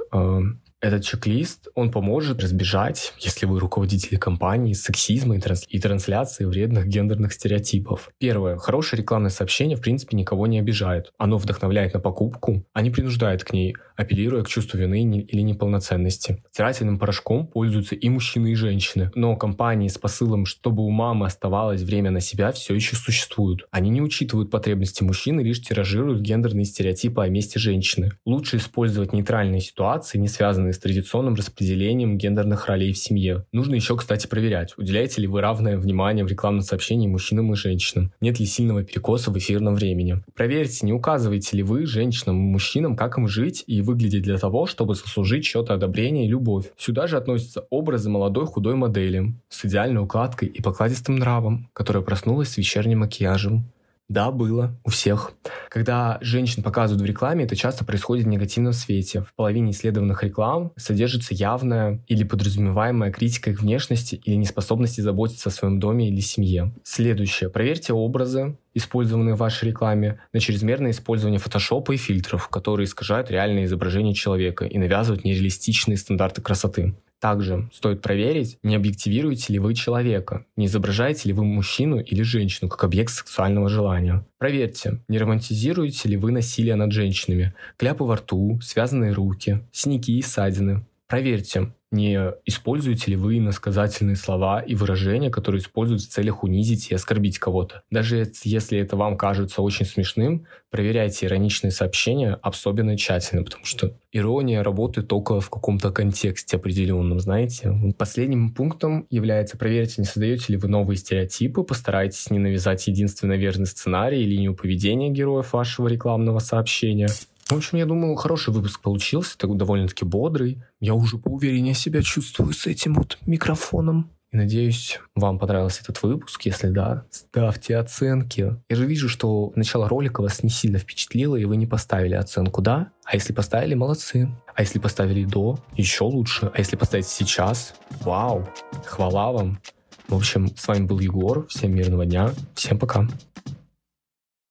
этот 0.81 1.05
чек-лист, 1.05 1.69
он 1.75 1.91
поможет 1.91 2.43
разбежать, 2.43 3.15
если 3.19 3.47
вы 3.47 3.59
руководители 3.59 4.17
компании, 4.17 4.75
сексизма 4.75 5.37
и, 5.37 5.41
транс 5.41 5.65
и 5.69 5.79
трансляции 5.79 6.45
вредных 6.45 6.87
гендерных 6.87 7.33
стереотипов. 7.33 8.11
Первое. 8.19 8.57
Хорошее 8.57 9.01
рекламное 9.01 9.31
сообщение, 9.31 9.77
в 9.77 9.81
принципе, 9.81 10.17
никого 10.17 10.47
не 10.47 10.59
обижает. 10.59 11.12
Оно 11.19 11.39
вдохновляет 11.39 11.95
на 11.95 12.01
покупку, 12.01 12.65
а 12.73 12.83
не 12.83 12.91
принуждает 12.91 13.43
к 13.43 13.53
ней, 13.53 13.75
апеллируя 13.97 14.43
к 14.45 14.49
чувству 14.49 14.79
вины 14.79 15.21
или 15.21 15.41
неполноценности. 15.41 16.43
Стирательным 16.51 16.99
порошком 16.99 17.47
пользуются 17.47 17.95
и 17.95 18.09
мужчины, 18.09 18.53
и 18.53 18.55
женщины. 18.55 19.11
Но 19.15 19.37
компании 19.37 19.89
с 19.89 19.99
посылом, 19.99 20.47
чтобы 20.47 20.85
у 20.85 20.91
мамы 20.91 21.27
оставалось 21.27 21.83
время 21.83 22.11
на 22.11 22.21
себя, 22.21 22.53
все 22.53 22.75
еще 22.75 22.97
существуют. 22.97 23.67
Они 23.71 23.91
не 23.91 24.03
учитывают 24.03 24.51
потребности 24.51 25.03
мужчины, 25.03 25.41
лишь 25.41 25.62
тиражируют 25.62 26.21
гендерные 26.21 26.65
стереотипы 26.65 27.23
о 27.23 27.29
месте 27.29 27.59
женщины. 27.59 28.12
Лучше 28.25 28.59
использовать 28.59 29.12
нейтральные 29.12 29.61
ситуации, 29.61 30.19
не 30.19 30.29
связанные 30.29 30.65
связанные 30.66 30.72
с 30.72 30.79
традиционным 30.79 31.35
распределением 31.35 32.18
гендерных 32.18 32.66
ролей 32.66 32.92
в 32.92 32.98
семье. 32.98 33.44
Нужно 33.52 33.74
еще, 33.74 33.96
кстати, 33.96 34.26
проверять, 34.26 34.74
уделяете 34.76 35.20
ли 35.20 35.26
вы 35.26 35.40
равное 35.40 35.79
внимание 35.79 36.24
в 36.24 36.29
рекламном 36.29 36.62
сообщении 36.62 37.07
мужчинам 37.07 37.52
и 37.52 37.57
женщинам, 37.57 38.12
нет 38.20 38.40
ли 38.40 38.46
сильного 38.46 38.83
перекоса 38.83 39.31
в 39.31 39.38
эфирном 39.38 39.74
времени. 39.74 40.22
Проверьте, 40.35 40.87
не 40.87 40.92
указываете 40.92 41.57
ли 41.57 41.62
вы 41.62 41.87
женщинам 41.87 42.37
и 42.37 42.52
мужчинам, 42.52 42.96
как 42.96 43.18
им 43.18 43.29
жить 43.29 43.64
и 43.66 43.81
выглядеть 43.81 44.22
для 44.22 44.38
того, 44.38 44.66
чтобы 44.66 44.94
заслужить 44.94 45.44
счет 45.44 45.70
одобрения 45.70 46.26
и 46.26 46.29
любовь. 46.29 46.66
Сюда 46.76 47.07
же 47.07 47.16
относятся 47.16 47.66
образы 47.70 48.11
молодой 48.11 48.46
худой 48.46 48.74
модели 48.74 49.35
с 49.48 49.64
идеальной 49.64 50.02
укладкой 50.02 50.48
и 50.48 50.62
покладистым 50.62 51.16
нравом, 51.16 51.68
которая 51.72 52.02
проснулась 52.02 52.48
с 52.48 52.57
вечерним 52.57 53.00
макияжем. 53.00 53.70
Да, 54.09 54.31
было. 54.31 54.79
У 54.85 54.90
всех. 54.90 55.33
Когда 55.69 56.19
женщин 56.21 56.62
показывают 56.62 57.03
в 57.03 57.05
рекламе, 57.05 57.45
это 57.45 57.57
часто 57.57 57.85
происходит 57.85 58.25
в 58.25 58.29
негативном 58.29 58.73
свете. 58.73 59.23
В 59.23 59.35
половине 59.35 59.73
исследованных 59.73 60.23
реклам 60.23 60.73
содержится 60.77 61.35
явная 61.35 62.01
или 62.07 62.23
подразумеваемая 62.23 63.11
критика 63.11 63.51
их 63.51 63.61
внешности 63.61 64.14
или 64.25 64.37
неспособности 64.37 65.01
заботиться 65.01 65.49
о 65.49 65.53
своем 65.53 65.81
доме 65.81 66.09
или 66.09 66.21
семье. 66.21 66.73
Следующее. 66.85 67.51
Проверьте 67.51 67.95
образы, 67.95 68.57
использованные 68.75 69.35
в 69.35 69.38
вашей 69.38 69.71
рекламе, 69.71 70.21
на 70.33 70.38
чрезмерное 70.38 70.92
использование 70.92 71.40
фотошопа 71.40 71.92
и 71.92 71.97
фильтров, 71.97 72.49
которые 72.49 72.85
искажают 72.85 73.31
реальное 73.31 73.64
изображение 73.64 74.14
человека 74.14 74.66
и 74.66 74.79
навязывают 74.79 75.25
нереалистичные 75.25 75.97
стандарты 75.97 76.42
красоты. 76.42 76.95
Также 77.20 77.70
стоит 77.72 78.02
проверить, 78.02 78.59
не 78.62 78.76
объективируете 78.76 79.52
ли 79.52 79.59
вы 79.59 79.74
человека, 79.74 80.44
не 80.57 80.66
изображаете 80.66 81.29
ли 81.29 81.33
вы 81.33 81.44
мужчину 81.44 81.98
или 81.98 82.22
женщину 82.22 82.68
как 82.68 82.85
объект 82.85 83.11
сексуального 83.11 83.68
желания. 83.68 84.26
Проверьте, 84.38 85.00
не 85.09 85.18
романтизируете 85.18 86.11
ли 86.11 86.16
вы 86.16 86.31
насилие 86.31 86.74
над 86.74 86.92
женщинами, 86.92 87.55
кляпы 87.79 88.05
во 88.05 88.16
рту, 88.16 88.61
связанные 88.62 89.12
руки, 89.12 89.64
синяки 89.72 90.18
и 90.18 90.22
ссадины. 90.22 90.85
Проверьте, 91.09 91.72
не 91.90 92.33
используете 92.44 93.12
ли 93.12 93.16
вы 93.16 93.38
иносказательные 93.38 94.16
слова 94.16 94.61
и 94.61 94.75
выражения, 94.75 95.31
которые 95.31 95.61
используют 95.61 96.03
в 96.03 96.09
целях 96.09 96.42
унизить 96.42 96.90
и 96.90 96.94
оскорбить 96.94 97.38
кого-то. 97.38 97.83
Даже 97.90 98.31
если 98.44 98.79
это 98.79 98.96
вам 98.96 99.16
кажется 99.16 99.62
очень 99.62 99.87
смешным, 99.87 100.46
проверяйте 100.70 101.27
ироничные 101.27 101.70
сообщения 101.70 102.38
особенно 102.42 102.96
тщательно, 102.96 103.44
потому 103.44 103.64
что 103.64 103.96
ирония 104.12 104.62
работает 104.62 105.09
только 105.09 105.40
в 105.40 105.49
каком-то 105.49 105.90
контексте 105.90 106.57
определенном, 106.57 107.20
знаете. 107.20 107.72
Последним 107.96 108.53
пунктом 108.53 109.07
является 109.11 109.57
проверить, 109.57 109.99
не 109.99 110.05
создаете 110.05 110.53
ли 110.53 110.59
вы 110.59 110.68
новые 110.68 110.96
стереотипы, 110.96 111.62
постарайтесь 111.62 112.31
не 112.31 112.38
навязать 112.38 112.87
единственно 112.87 113.35
верный 113.35 113.66
сценарий 113.66 114.22
и 114.22 114.27
линию 114.27 114.55
поведения 114.55 115.11
героев 115.11 115.53
вашего 115.53 115.88
рекламного 115.88 116.40
сообщения. 116.40 117.09
В 117.48 117.52
общем, 117.52 117.78
я 117.78 117.87
думаю, 117.87 118.16
хороший 118.16 118.52
выпуск 118.52 118.80
получился, 118.80 119.38
такой 119.38 119.56
довольно-таки 119.56 120.04
бодрый. 120.04 120.62
Я 120.80 120.94
уже 120.94 121.16
поувереннее 121.16 121.74
себя 121.74 122.02
чувствую 122.02 122.52
с 122.52 122.66
этим 122.66 122.94
вот 122.94 123.18
микрофоном. 123.24 124.11
И 124.32 124.37
надеюсь, 124.37 124.98
вам 125.14 125.38
понравился 125.38 125.82
этот 125.82 126.02
выпуск. 126.02 126.42
Если 126.42 126.70
да, 126.70 127.04
ставьте 127.11 127.76
оценки. 127.76 128.56
Я 128.68 128.76
же 128.76 128.85
вижу, 128.85 129.09
что 129.09 129.52
начало 129.54 129.88
ролика 129.88 130.22
вас 130.22 130.42
не 130.42 130.50
сильно 130.50 130.78
впечатлило, 130.78 131.37
и 131.37 131.44
вы 131.44 131.56
не 131.56 131.66
поставили 131.66 132.14
оценку 132.14 132.62
«да». 132.62 132.90
А 133.04 133.14
если 133.14 133.32
поставили, 133.32 133.74
молодцы. 133.74 134.28
А 134.52 134.62
если 134.62 134.80
поставили 134.80 135.24
«до», 135.24 135.61
еще 135.76 136.02
лучше. 136.02 136.50
А 136.52 136.59
если 136.59 136.74
поставить 136.74 137.06
«сейчас», 137.06 137.76
вау, 138.00 138.48
хвала 138.85 139.30
вам. 139.30 139.61
В 140.09 140.16
общем, 140.16 140.48
с 140.56 140.66
вами 140.66 140.85
был 140.85 140.98
Егор. 140.98 141.46
Всем 141.46 141.74
мирного 141.76 142.06
дня. 142.06 142.32
Всем 142.54 142.78
пока. 142.78 143.09